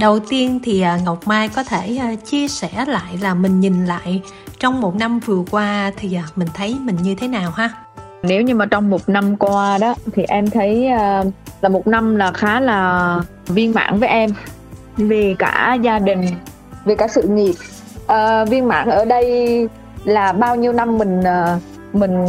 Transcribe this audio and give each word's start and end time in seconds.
đầu 0.00 0.18
tiên 0.18 0.60
thì 0.62 0.80
à, 0.80 0.98
ngọc 1.04 1.18
mai 1.26 1.48
có 1.48 1.64
thể 1.64 1.96
à, 2.00 2.14
chia 2.24 2.48
sẻ 2.48 2.84
lại 2.86 3.18
là 3.22 3.34
mình 3.34 3.60
nhìn 3.60 3.86
lại 3.86 4.22
trong 4.58 4.80
một 4.80 4.96
năm 4.96 5.18
vừa 5.18 5.42
qua 5.50 5.92
thì 5.96 6.14
à, 6.14 6.24
mình 6.36 6.48
thấy 6.54 6.76
mình 6.80 6.96
như 7.02 7.14
thế 7.14 7.28
nào 7.28 7.50
ha? 7.50 7.70
Nếu 8.22 8.42
như 8.42 8.54
mà 8.54 8.66
trong 8.66 8.90
một 8.90 9.08
năm 9.08 9.36
qua 9.36 9.78
đó 9.78 9.94
thì 10.12 10.22
em 10.22 10.50
thấy 10.50 10.90
là 11.60 11.68
một 11.70 11.86
năm 11.86 12.16
là 12.16 12.32
khá 12.32 12.60
là 12.60 13.20
viên 13.46 13.74
mãn 13.74 14.00
với 14.00 14.08
em. 14.08 14.30
Vì 14.96 15.34
cả 15.38 15.78
gia 15.82 15.98
đình 15.98 16.26
vì 16.84 16.94
cả 16.94 17.08
sự 17.08 17.22
nghiệp. 17.22 17.54
À, 18.06 18.44
viên 18.44 18.68
mãn 18.68 18.88
ở 18.88 19.04
đây 19.04 19.68
là 20.04 20.32
bao 20.32 20.56
nhiêu 20.56 20.72
năm 20.72 20.98
mình 20.98 21.22
mình 21.92 22.26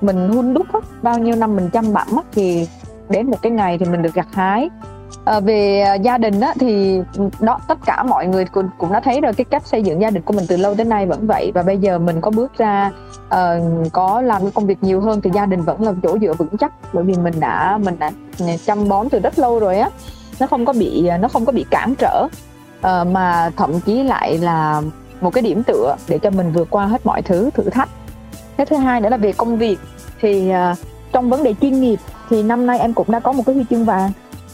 mình 0.00 0.28
hun 0.28 0.54
đúc 0.54 0.66
bao 1.02 1.18
nhiêu 1.18 1.36
năm 1.36 1.56
mình 1.56 1.70
chăm 1.70 1.92
bẵm 1.92 2.08
thì 2.32 2.68
đến 3.08 3.30
một 3.30 3.42
cái 3.42 3.52
ngày 3.52 3.78
thì 3.78 3.86
mình 3.86 4.02
được 4.02 4.14
gặt 4.14 4.28
hái 4.32 4.68
à, 5.24 5.40
về 5.40 5.80
ờ, 5.80 5.94
gia 5.94 6.18
đình 6.18 6.40
á, 6.40 6.54
thì 6.60 7.00
đó 7.40 7.58
tất 7.68 7.78
cả 7.86 8.02
mọi 8.02 8.26
người 8.26 8.44
cũng, 8.44 8.68
cũng 8.78 8.92
đã 8.92 9.00
thấy 9.00 9.20
rồi 9.20 9.32
cái 9.32 9.44
cách 9.44 9.66
xây 9.66 9.82
dựng 9.82 10.00
gia 10.00 10.10
đình 10.10 10.22
của 10.22 10.32
mình 10.32 10.44
từ 10.48 10.56
lâu 10.56 10.74
đến 10.74 10.88
nay 10.88 11.06
vẫn 11.06 11.26
vậy. 11.26 11.52
Và 11.54 11.62
bây 11.62 11.78
giờ 11.78 11.98
mình 11.98 12.20
có 12.20 12.30
bước 12.30 12.58
ra 12.58 12.90
uh, 13.26 13.92
có 13.92 14.20
làm 14.20 14.42
cái 14.42 14.50
công 14.54 14.66
việc 14.66 14.78
nhiều 14.82 15.00
hơn 15.00 15.20
thì 15.20 15.30
gia 15.34 15.46
đình 15.46 15.62
vẫn 15.62 15.82
là 15.82 15.92
chỗ 16.02 16.18
dựa 16.18 16.32
vững 16.32 16.56
chắc. 16.58 16.72
Bởi 16.92 17.04
vì 17.04 17.14
mình 17.14 17.40
đã 17.40 17.78
mình 17.82 17.98
đã 17.98 18.10
chăm 18.66 18.88
bón 18.88 19.08
từ 19.08 19.18
rất 19.20 19.38
lâu 19.38 19.58
rồi 19.58 19.78
á. 19.78 19.90
Nó 20.40 20.46
không 20.46 20.64
có 20.64 20.72
bị 20.72 21.10
nó 21.20 21.28
không 21.28 21.44
có 21.44 21.52
bị 21.52 21.64
cản 21.70 21.94
trở. 21.98 22.26
Uh, 22.78 23.06
mà 23.06 23.50
thậm 23.56 23.80
chí 23.80 24.02
lại 24.02 24.38
là 24.38 24.82
một 25.20 25.30
cái 25.30 25.42
điểm 25.42 25.62
tựa 25.62 25.96
để 26.08 26.18
cho 26.18 26.30
mình 26.30 26.52
vượt 26.52 26.70
qua 26.70 26.86
hết 26.86 27.06
mọi 27.06 27.22
thứ 27.22 27.50
thử 27.54 27.62
thách. 27.62 27.88
Cái 28.56 28.66
thứ 28.66 28.76
hai 28.76 29.00
nữa 29.00 29.08
là 29.08 29.16
về 29.16 29.32
công 29.32 29.58
việc. 29.58 29.78
Thì 30.20 30.52
uh, 30.72 30.78
trong 31.12 31.30
vấn 31.30 31.42
đề 31.42 31.54
chuyên 31.60 31.80
nghiệp 31.80 31.98
thì 32.30 32.42
năm 32.42 32.66
nay 32.66 32.78
em 32.78 32.92
cũng 32.92 33.10
đã 33.10 33.20
có 33.20 33.32
một 33.32 33.42
cái 33.46 33.54
huy 33.54 33.64
chương 33.70 33.84
vàng 33.84 34.10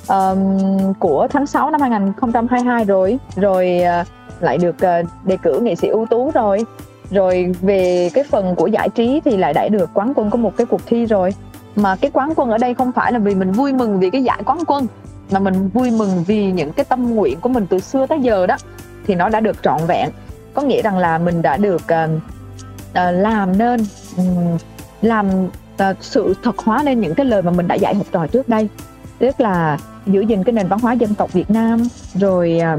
um, 0.09 0.59
của 0.99 1.27
tháng 1.31 1.47
6 1.47 1.71
năm 1.71 1.81
2022 1.81 2.85
rồi. 2.85 3.19
Rồi 3.37 3.81
uh, 4.01 4.07
lại 4.41 4.59
được 4.59 4.77
uh, 4.77 5.07
đề 5.25 5.37
cử 5.43 5.61
nghệ 5.61 5.75
sĩ 5.75 5.89
ưu 5.89 6.07
tú 6.07 6.31
rồi. 6.35 6.65
Rồi 7.11 7.55
về 7.61 8.11
cái 8.15 8.25
phần 8.25 8.55
của 8.55 8.67
giải 8.67 8.89
trí 8.89 9.21
thì 9.25 9.37
lại 9.37 9.53
đã 9.53 9.69
được 9.69 9.91
quán 9.95 10.13
quân 10.17 10.31
của 10.31 10.39
một 10.39 10.57
cái 10.57 10.67
cuộc 10.67 10.81
thi 10.87 11.07
rồi. 11.07 11.35
Mà 11.77 11.97
cái 11.97 12.11
quán 12.11 12.33
quân 12.37 12.51
ở 12.51 12.59
đây 12.59 12.75
không 12.75 12.93
phải 12.93 13.13
là 13.13 13.19
vì 13.19 13.35
mình 13.35 13.53
vui 13.53 13.73
mừng 13.73 14.01
vì 14.01 14.11
cái 14.11 14.25
giải 14.25 14.43
quán 14.45 14.59
quân 14.67 14.87
mà 15.31 15.39
mình 15.39 15.69
vui 15.69 15.91
mừng 15.91 16.25
vì 16.27 16.53
những 16.53 16.73
cái 16.73 16.85
tâm 16.85 17.15
nguyện 17.15 17.41
của 17.41 17.49
mình 17.49 17.67
từ 17.67 17.79
xưa 17.79 18.07
tới 18.07 18.21
giờ 18.21 18.47
đó 18.47 18.57
thì 19.07 19.15
nó 19.15 19.29
đã 19.29 19.41
được 19.41 19.63
trọn 19.63 19.81
vẹn. 19.87 20.11
Có 20.55 20.63
nghĩa 20.63 20.83
rằng 20.83 20.99
là 20.99 21.19
mình 21.19 21.43
đã 21.43 21.57
được 21.57 21.83
uh, 21.83 22.11
uh, 22.91 22.95
làm 22.95 23.59
nên 23.59 23.81
um, 24.17 24.59
làm 25.03 25.27
uh, 25.47 25.97
sự 26.01 26.35
thật 26.43 26.59
hóa 26.59 26.83
lên 26.83 27.01
những 27.01 27.15
cái 27.15 27.27
lời 27.27 27.43
mà 27.43 27.51
mình 27.51 27.69
đã 27.69 27.75
dạy 27.75 27.95
học 27.95 28.07
trò 28.13 28.27
trước 28.27 28.49
đây 28.49 28.69
tức 29.23 29.41
là 29.41 29.79
giữ 30.07 30.21
gìn 30.21 30.45
cái 30.45 30.53
nền 30.53 30.69
văn 30.69 30.79
hóa 30.83 30.93
dân 30.93 31.15
tộc 31.15 31.33
Việt 31.33 31.51
Nam. 31.51 31.83
Rồi 32.15 32.59
à, 32.59 32.77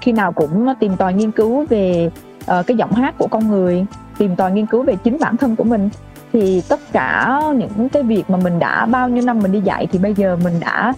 khi 0.00 0.12
nào 0.12 0.32
cũng 0.32 0.66
tìm 0.80 0.96
tòi 0.96 1.14
nghiên 1.14 1.30
cứu 1.30 1.66
về 1.68 2.10
uh, 2.40 2.66
cái 2.66 2.76
giọng 2.76 2.92
hát 2.92 3.14
của 3.18 3.26
con 3.26 3.48
người 3.48 3.86
tìm 4.18 4.36
tòi 4.36 4.52
nghiên 4.52 4.66
cứu 4.66 4.82
về 4.82 4.96
chính 4.96 5.18
bản 5.20 5.36
thân 5.36 5.56
của 5.56 5.64
mình. 5.64 5.88
Thì 6.32 6.62
tất 6.68 6.80
cả 6.92 7.40
những 7.56 7.88
cái 7.88 8.02
việc 8.02 8.30
mà 8.30 8.38
mình 8.38 8.58
đã 8.58 8.86
bao 8.86 9.08
nhiêu 9.08 9.22
năm 9.24 9.38
mình 9.38 9.52
đi 9.52 9.60
dạy 9.60 9.86
thì 9.92 9.98
bây 9.98 10.14
giờ 10.14 10.36
mình 10.44 10.60
đã 10.60 10.92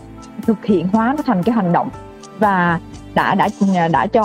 thực 0.47 0.65
hiện 0.65 0.89
hóa 0.93 1.15
nó 1.17 1.23
thành 1.27 1.43
cái 1.43 1.55
hành 1.55 1.73
động. 1.73 1.89
Và 2.39 2.81
đã 3.15 3.35
đã 3.35 3.49
đã 3.89 4.07
cho 4.07 4.23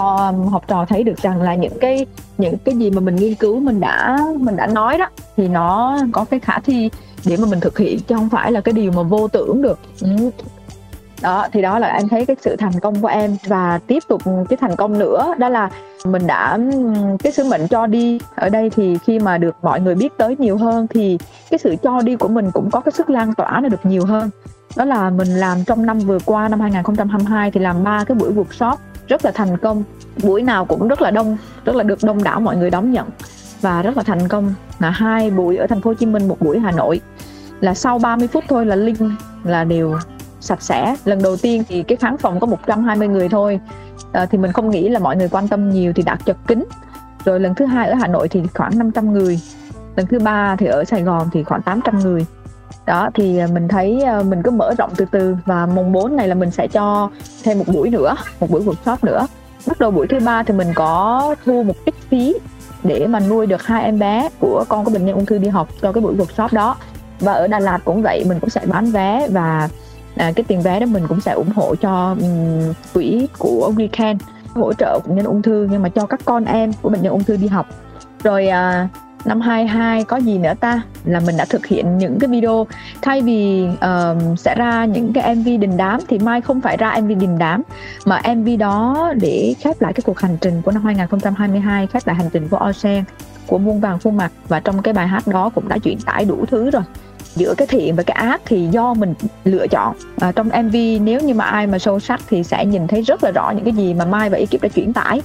học 0.52 0.64
trò 0.68 0.86
thấy 0.86 1.04
được 1.04 1.18
rằng 1.22 1.42
là 1.42 1.56
những 1.56 1.80
cái 1.82 2.06
những 2.38 2.58
cái 2.58 2.76
gì 2.76 2.92
mà 2.92 3.00
mình 3.00 3.16
nghiên 3.16 3.36
cứu 3.36 3.60
mình 3.60 3.80
đã 3.80 4.18
mình 4.40 4.56
đã 4.56 4.68
nói 4.68 4.98
đó 4.98 5.10
thì 5.38 5.48
nó 5.48 5.98
có 6.12 6.26
cái 6.26 6.40
khả 6.40 6.60
thi 6.60 6.90
để 7.26 7.38
mà 7.38 7.48
mình 7.50 7.60
thực 7.60 7.78
hiện 7.78 8.00
chứ 8.00 8.16
không 8.16 8.30
phải 8.30 8.52
là 8.52 8.62
cái 8.62 8.74
điều 8.74 8.92
mà 8.92 9.04
vô 9.04 9.28
tưởng 9.28 9.62
được. 9.62 9.80
Ừ. 10.02 10.30
đó 11.22 11.48
thì 11.52 11.62
đó 11.62 11.80
là 11.80 11.88
em 11.88 12.08
thấy 12.08 12.26
cái 12.26 12.36
sự 12.42 12.56
thành 12.56 12.80
công 12.80 13.02
của 13.02 13.08
em. 13.08 13.38
Và 13.48 13.80
tiếp 13.88 14.04
tục 14.08 14.22
cái 14.50 14.58
thành 14.58 14.76
công 14.76 15.00
nữa 15.00 15.34
đó 15.38 15.50
là 15.50 15.70
mình 16.06 16.28
đã 16.28 16.58
cái 17.24 17.32
sứ 17.32 17.44
mệnh 17.44 17.68
cho 17.68 17.88
đi. 17.88 18.20
Ở 18.36 18.50
đây 18.50 18.70
thì 18.70 18.98
khi 19.06 19.20
mà 19.20 19.38
được 19.38 19.56
mọi 19.62 19.80
người 19.80 19.96
biết 19.96 20.18
tới 20.18 20.36
nhiều 20.40 20.58
hơn 20.58 20.88
thì 20.88 21.18
cái 21.52 21.58
sự 21.58 21.76
cho 21.84 22.02
đi 22.02 22.16
của 22.16 22.28
mình 22.28 22.52
cũng 22.52 22.72
có 22.72 22.80
cái 22.80 22.92
sức 22.92 23.10
lan 23.10 23.34
tỏa 23.34 23.60
nó 23.64 23.70
được 23.70 23.86
nhiều 23.86 24.06
hơn. 24.06 24.30
Đó 24.76 24.86
là 24.86 25.10
mình 25.10 25.28
làm 25.28 25.64
trong 25.64 25.86
năm 25.86 26.00
vừa 26.00 26.20
qua 26.26 26.48
năm 26.48 26.60
2022 26.60 27.52
thì 27.52 27.60
làm 27.60 27.84
ba 27.84 28.04
cái 28.04 28.16
buổi 28.16 28.34
workshop 28.34 28.76
rất 29.08 29.26
là 29.26 29.32
thành 29.32 29.58
công. 29.58 29.84
Buổi 30.24 30.42
nào 30.42 30.66
cũng 30.66 30.88
rất 30.88 31.02
là 31.02 31.12
đông 31.12 31.38
rất 31.66 31.76
là 31.76 31.84
được 31.84 32.04
đông 32.04 32.24
đảo 32.24 32.40
mọi 32.40 32.58
người 32.58 32.70
đón 32.70 32.92
nhận 32.92 33.08
và 33.62 33.82
rất 33.82 33.98
là 33.98 34.04
thành 34.04 34.28
công. 34.28 34.54
Là 34.80 34.90
hai 34.90 35.32
buổi 35.32 35.58
ở 35.58 35.68
thành 35.68 35.82
phố 35.82 35.90
Hồ 35.90 35.94
Chí 35.94 36.06
Minh 36.06 36.28
một 36.28 36.38
buổi 36.40 36.60
Hà 36.60 36.72
Nội. 36.72 37.02
Là 37.60 37.74
sau 37.74 38.00
30 38.00 38.28
phút 38.28 38.44
thôi 38.48 38.66
là 38.66 38.76
link 38.76 39.00
là 39.44 39.64
đều 39.64 39.98
sạch 40.40 40.62
sẽ. 40.62 40.96
Lần 41.06 41.22
đầu 41.24 41.38
tiên 41.38 41.64
thì 41.68 41.84
cái 41.84 41.96
khán 41.96 42.18
phòng 42.18 42.40
có 42.40 42.48
120 42.48 43.08
người 43.08 43.30
thôi. 43.30 43.60
À, 44.12 44.26
thì 44.26 44.38
mình 44.38 44.52
không 44.52 44.70
nghĩ 44.70 44.90
là 44.90 45.00
mọi 45.00 45.16
người 45.16 45.30
quan 45.30 45.48
tâm 45.48 45.70
nhiều 45.70 45.94
thì 45.96 46.04
đạt 46.04 46.26
chật 46.26 46.38
kín. 46.48 46.64
Rồi 47.26 47.40
lần 47.40 47.56
thứ 47.56 47.66
hai 47.66 47.90
ở 47.90 47.96
Hà 47.96 48.08
Nội 48.08 48.28
thì 48.28 48.42
khoảng 48.54 48.78
500 48.78 49.14
người. 49.14 49.40
Lần 49.96 50.08
thứ 50.08 50.20
ba 50.20 50.56
thì 50.56 50.66
ở 50.66 50.84
Sài 50.84 51.02
Gòn 51.02 51.28
thì 51.34 51.44
khoảng 51.44 51.62
800 51.62 52.00
người. 52.00 52.26
Đó 52.86 53.10
thì 53.14 53.38
à, 53.38 53.48
mình 53.54 53.68
thấy 53.68 54.02
à, 54.02 54.22
mình 54.24 54.44
cứ 54.44 54.52
mở 54.52 54.74
rộng 54.78 54.92
từ 54.96 55.06
từ. 55.12 55.36
Và 55.46 55.66
mùng 55.66 55.92
4 55.92 56.16
này 56.16 56.28
là 56.28 56.36
mình 56.36 56.52
sẽ 56.52 56.68
cho 56.68 57.10
thêm 57.44 57.58
một 57.58 57.66
buổi 57.68 57.90
nữa 57.90 58.16
một 58.40 58.50
buổi 58.50 58.62
workshop 58.62 58.98
nữa. 59.02 59.28
Bắt 59.68 59.80
đầu 59.80 59.92
buổi 59.92 60.08
thứ 60.08 60.20
ba 60.20 60.44
thì 60.44 60.54
mình 60.54 60.68
có 60.76 61.36
thu 61.46 61.64
một 61.64 61.76
ít 61.86 61.96
phí 62.10 62.36
để 62.84 63.08
mà 63.08 63.20
nuôi 63.20 63.48
được 63.48 63.64
hai 63.64 63.84
em 63.84 64.00
bé 64.00 64.30
của 64.40 64.66
con 64.70 64.86
của 64.86 64.92
bệnh 64.92 65.06
nhân 65.06 65.16
ung 65.16 65.26
thư 65.26 65.38
đi 65.38 65.48
học 65.48 65.70
cho 65.82 65.92
cái 65.92 66.02
buổi 66.02 66.16
workshop 66.16 66.48
đó. 66.52 66.76
Và 67.20 67.34
ở 67.34 67.48
Đà 67.48 67.60
Lạt 67.60 67.80
cũng 67.86 68.02
vậy 68.02 68.24
mình 68.28 68.40
cũng 68.40 68.50
sẽ 68.50 68.62
bán 68.66 68.92
vé 68.92 69.28
và 69.32 69.70
à, 70.16 70.32
cái 70.36 70.44
tiền 70.48 70.62
vé 70.62 70.80
đó 70.80 70.86
mình 70.86 71.08
cũng 71.08 71.22
sẽ 71.22 71.32
ủng 71.32 71.52
hộ 71.56 71.76
cho 71.76 72.16
um, 72.22 72.74
quỹ 72.94 73.28
của 73.38 73.74
Weekend 73.76 74.18
hỗ 74.56 74.74
trợ 74.74 75.00
bệnh 75.06 75.16
nhân 75.16 75.26
ung 75.26 75.42
thư 75.42 75.68
nhưng 75.72 75.82
mà 75.82 75.90
cho 75.90 76.06
các 76.06 76.20
con 76.26 76.46
em 76.46 76.74
của 76.82 76.90
bệnh 76.90 77.02
nhân 77.02 77.12
ung 77.12 77.24
thư 77.24 77.38
đi 77.38 77.48
học. 77.48 77.66
Rồi 78.24 78.48
à, 78.48 78.88
năm 79.26 79.42
22 79.42 80.04
có 80.04 80.18
gì 80.18 80.38
nữa 80.38 80.54
ta? 80.60 80.82
Là 81.06 81.20
mình 81.20 81.38
đã 81.38 81.46
thực 81.46 81.66
hiện 81.66 81.98
những 81.98 82.20
cái 82.20 82.30
video. 82.30 82.68
Thay 83.02 83.22
vì 83.22 83.66
um, 83.82 84.36
sẽ 84.36 84.56
ra 84.56 84.86
những 84.86 85.14
cái 85.14 85.36
MV 85.36 85.46
đình 85.46 85.78
đám 85.78 86.00
thì 86.08 86.20
mai 86.20 86.42
không 86.42 86.62
phải 86.62 86.78
ra 86.78 87.00
MV 87.02 87.08
đình 87.08 87.38
đám. 87.38 87.62
Mà 88.06 88.22
MV 88.36 88.48
đó 88.60 89.14
để 89.22 89.56
khép 89.60 89.82
lại 89.82 89.94
cái 89.94 90.02
cuộc 90.06 90.20
hành 90.20 90.38
trình 90.42 90.62
của 90.62 90.72
năm 90.72 90.86
2022 90.86 91.88
khép 91.88 92.08
lại 92.08 92.16
hành 92.16 92.30
trình 92.34 92.48
của 92.48 92.58
Ocean 92.58 93.04
của 93.48 93.58
muôn 93.58 93.80
vàng 93.80 94.00
khuôn 94.04 94.18
mặt. 94.18 94.32
Và 94.48 94.60
trong 94.60 94.82
cái 94.82 94.94
bài 94.94 95.08
hát 95.08 95.28
đó 95.28 95.50
cũng 95.56 95.68
đã 95.68 95.78
chuyển 95.78 96.00
tải 96.00 96.26
đủ 96.26 96.46
thứ 96.46 96.70
rồi. 96.70 96.84
Giữa 97.36 97.54
cái 97.58 97.68
thiện 97.68 97.96
và 97.96 98.04
cái 98.04 98.16
ác 98.16 98.42
thì 98.46 98.68
do 98.72 98.94
mình 98.94 99.14
lựa 99.44 99.68
chọn. 99.68 99.96
À, 100.20 100.32
trong 100.32 100.48
MV 100.48 100.76
nếu 101.02 101.20
như 101.20 101.34
mà 101.34 101.46
ai 101.46 101.68
mà 101.68 101.80
sâu 101.80 102.00
sắc 102.00 102.22
thì 102.30 102.44
sẽ 102.44 102.66
nhìn 102.66 102.88
thấy 102.88 103.02
rất 103.02 103.24
là 103.24 103.32
rõ 103.32 103.52
những 103.52 103.64
cái 103.64 103.74
gì 103.74 103.94
mà 103.94 104.06
Mai 104.06 104.30
và 104.30 104.38
ekip 104.38 104.62
đã 104.62 104.70
chuyển 104.70 104.94
tải 104.94 105.22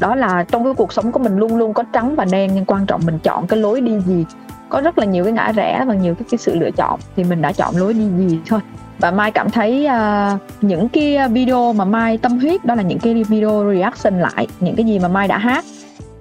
đó 0.00 0.14
là 0.14 0.44
trong 0.48 0.64
cái 0.64 0.74
cuộc 0.74 0.92
sống 0.92 1.12
của 1.12 1.18
mình 1.18 1.36
luôn 1.36 1.56
luôn 1.56 1.74
có 1.74 1.84
trắng 1.92 2.16
và 2.16 2.24
đen 2.24 2.50
nhưng 2.54 2.64
quan 2.64 2.86
trọng 2.86 3.00
mình 3.06 3.18
chọn 3.18 3.46
cái 3.46 3.58
lối 3.58 3.80
đi 3.80 4.00
gì. 4.00 4.24
Có 4.68 4.80
rất 4.80 4.98
là 4.98 5.04
nhiều 5.04 5.24
cái 5.24 5.32
ngã 5.32 5.52
rẽ 5.52 5.84
và 5.86 5.94
nhiều 5.94 6.14
cái, 6.14 6.24
cái 6.30 6.38
sự 6.38 6.54
lựa 6.54 6.70
chọn 6.70 7.00
thì 7.16 7.24
mình 7.24 7.42
đã 7.42 7.52
chọn 7.52 7.76
lối 7.76 7.94
đi 7.94 8.08
gì 8.16 8.38
thôi. 8.46 8.60
Và 8.98 9.10
mai 9.10 9.30
cảm 9.30 9.50
thấy 9.50 9.86
uh, 9.86 10.40
những 10.60 10.88
cái 10.88 11.28
video 11.28 11.72
mà 11.72 11.84
mai 11.84 12.18
tâm 12.18 12.38
huyết 12.38 12.64
đó 12.64 12.74
là 12.74 12.82
những 12.82 12.98
cái 12.98 13.24
video 13.24 13.72
reaction 13.74 14.20
lại 14.20 14.46
những 14.60 14.76
cái 14.76 14.86
gì 14.86 14.98
mà 14.98 15.08
mai 15.08 15.28
đã 15.28 15.38
hát. 15.38 15.64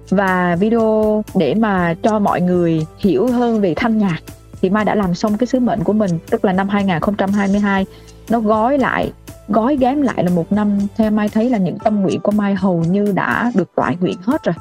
Và 0.09 0.56
video 0.59 1.23
để 1.35 1.56
mà 1.56 1.95
cho 2.03 2.19
mọi 2.19 2.41
người 2.41 2.85
hiểu 2.97 3.28
hơn 3.28 3.62
về 3.62 3.73
thanh 3.75 3.97
nhạc 3.97 4.19
thì 4.62 4.69
mai 4.69 4.85
đã 4.85 4.95
làm 4.95 5.16
xong 5.16 5.38
cái 5.38 5.47
sứ 5.47 5.59
mệnh 5.59 5.84
của 5.84 5.94
mình 5.94 6.19
tức 6.29 6.45
là 6.45 6.53
năm 6.53 6.69
2022 6.69 7.85
nó 8.29 8.39
gói 8.39 8.78
lại 8.78 9.12
gói 9.50 9.78
ghém 9.78 10.02
lại 10.02 10.24
là 10.24 10.30
một 10.36 10.52
năm 10.52 10.80
theo 10.98 11.12
mai 11.12 11.30
thấy 11.30 11.50
là 11.50 11.58
những 11.58 11.80
tâm 11.80 12.02
nguyện 12.02 12.20
của 12.20 12.32
mai 12.32 12.56
hầu 12.56 12.84
như 12.90 13.12
đã 13.16 13.52
được 13.56 13.76
toại 13.76 13.98
nguyện 14.00 14.18
hết 14.24 14.44
rồi. 14.44 14.56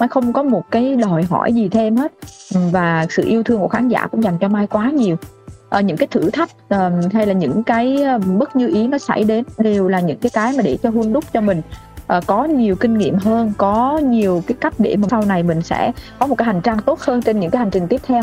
Mai 0.00 0.08
không 0.08 0.32
có 0.32 0.42
một 0.42 0.70
cái 0.70 0.96
đòi 0.96 1.22
hỏi 1.22 1.52
gì 1.52 1.68
thêm 1.68 1.96
hết. 1.96 2.12
Ừ, 2.54 2.60
và 2.72 3.06
sự 3.10 3.24
yêu 3.26 3.42
thương 3.42 3.60
của 3.60 3.68
khán 3.68 3.88
giả 3.88 4.06
cũng 4.06 4.22
dành 4.22 4.38
cho 4.38 4.48
mai 4.48 4.66
quá 4.66 4.90
nhiều. 4.90 5.16
À, 5.70 5.80
những 5.80 5.96
cái 5.96 6.08
thử 6.10 6.30
thách 6.30 6.50
à, 6.68 6.90
hay 7.12 7.26
là 7.26 7.32
những 7.32 7.62
cái 7.62 8.02
ờ, 8.02 8.18
bất 8.18 8.56
như 8.56 8.68
ý 8.68 8.86
nó 8.86 8.98
xảy 8.98 9.24
đến 9.24 9.44
đều 9.58 9.88
là 9.88 10.00
những 10.00 10.18
cái 10.18 10.30
cái 10.34 10.52
mà 10.56 10.62
để 10.62 10.78
cho 10.82 10.90
hun 10.90 11.12
đúc 11.12 11.24
cho 11.32 11.40
mình. 11.40 11.62
À, 12.06 12.20
có 12.26 12.44
nhiều 12.44 12.76
kinh 12.76 12.98
nghiệm 12.98 13.14
hơn 13.14 13.52
có 13.56 13.98
nhiều 13.98 14.42
cái 14.46 14.56
cách 14.60 14.74
để 14.78 14.96
mà 14.96 15.08
sau 15.10 15.24
này 15.24 15.42
mình 15.42 15.62
sẽ 15.62 15.92
có 16.18 16.26
một 16.26 16.34
cái 16.38 16.46
hành 16.46 16.60
trang 16.60 16.78
tốt 16.78 17.00
hơn 17.00 17.22
trên 17.22 17.40
những 17.40 17.50
cái 17.50 17.58
hành 17.58 17.70
trình 17.70 17.88
tiếp 17.88 18.00
theo 18.06 18.22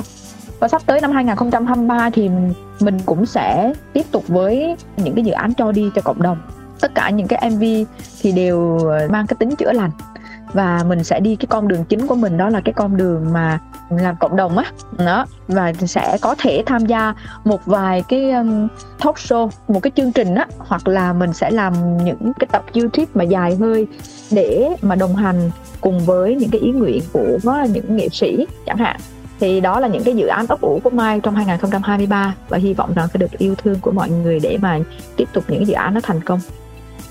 và 0.60 0.68
sắp 0.68 0.82
tới 0.86 1.02
năm 1.02 1.12
2023 1.12 2.10
thì 2.10 2.30
mình 2.80 2.98
cũng 3.06 3.26
sẽ 3.26 3.74
tiếp 3.94 4.06
tục 4.12 4.28
với 4.28 4.76
những 4.98 5.16
cái 5.16 5.24
dự 5.24 5.32
án 5.32 5.54
cho 5.54 5.72
đi 5.72 5.92
cho 5.96 6.02
cộng 6.02 6.22
đồng. 6.22 6.38
Tất 6.80 6.96
cả 6.96 7.10
những 7.10 7.28
cái 7.28 7.50
MV 7.52 7.64
thì 8.22 8.32
đều 8.32 8.80
mang 9.10 9.28
cái 9.28 9.36
tính 9.40 9.56
chữa 9.56 9.72
lành. 9.72 9.92
Và 10.54 10.84
mình 10.88 11.04
sẽ 11.04 11.20
đi 11.20 11.36
cái 11.36 11.48
con 11.50 11.68
đường 11.68 11.86
chính 11.86 12.08
của 12.08 12.16
mình 12.16 12.38
đó 12.38 12.50
là 12.50 12.62
cái 12.66 12.74
con 12.74 12.98
đường 12.98 13.34
mà 13.34 13.60
làm 13.90 14.16
cộng 14.16 14.36
đồng 14.36 14.58
á. 14.58 14.72
Đó 15.06 15.26
và 15.48 15.74
sẽ 15.74 16.18
có 16.22 16.36
thể 16.40 16.64
tham 16.66 16.86
gia 16.86 17.14
một 17.44 17.66
vài 17.66 18.04
cái 18.10 18.32
um, 18.32 18.68
talk 19.00 19.16
show 19.16 19.50
một 19.68 19.80
cái 19.84 19.92
chương 19.96 20.12
trình 20.12 20.36
á 20.36 20.46
hoặc 20.58 20.88
là 20.88 21.14
mình 21.14 21.34
sẽ 21.34 21.52
làm 21.52 21.98
những 21.98 22.32
cái 22.40 22.48
tập 22.52 22.64
YouTube 22.76 23.08
mà 23.14 23.24
dài 23.24 23.56
hơi 23.56 23.88
để 24.32 24.70
mà 24.82 24.96
đồng 24.96 25.16
hành 25.16 25.52
cùng 25.82 26.00
với 26.00 26.36
những 26.36 26.50
cái 26.50 26.62
ý 26.62 26.72
nguyện 26.72 27.02
của 27.14 27.38
những 27.70 27.96
nghệ 27.96 28.10
sĩ 28.10 28.48
chẳng 28.66 28.78
hạn 28.78 29.00
thì 29.40 29.60
đó 29.60 29.80
là 29.80 29.88
những 29.88 30.04
cái 30.04 30.16
dự 30.16 30.28
án 30.28 30.48
ấp 30.48 30.62
ủ 30.62 30.82
của 30.84 30.90
Mai 30.90 31.20
trong 31.20 31.36
2023 31.36 32.36
và 32.50 32.58
hy 32.58 32.74
vọng 32.74 32.94
rằng 32.94 33.08
sẽ 33.14 33.20
được 33.20 33.32
yêu 33.38 33.56
thương 33.56 33.80
của 33.80 33.92
mọi 33.92 34.10
người 34.10 34.40
để 34.40 34.58
mà 34.62 34.80
tiếp 35.16 35.28
tục 35.34 35.44
những 35.48 35.68
dự 35.68 35.74
án 35.74 35.94
nó 35.94 36.00
thành 36.04 36.22
công. 36.22 36.40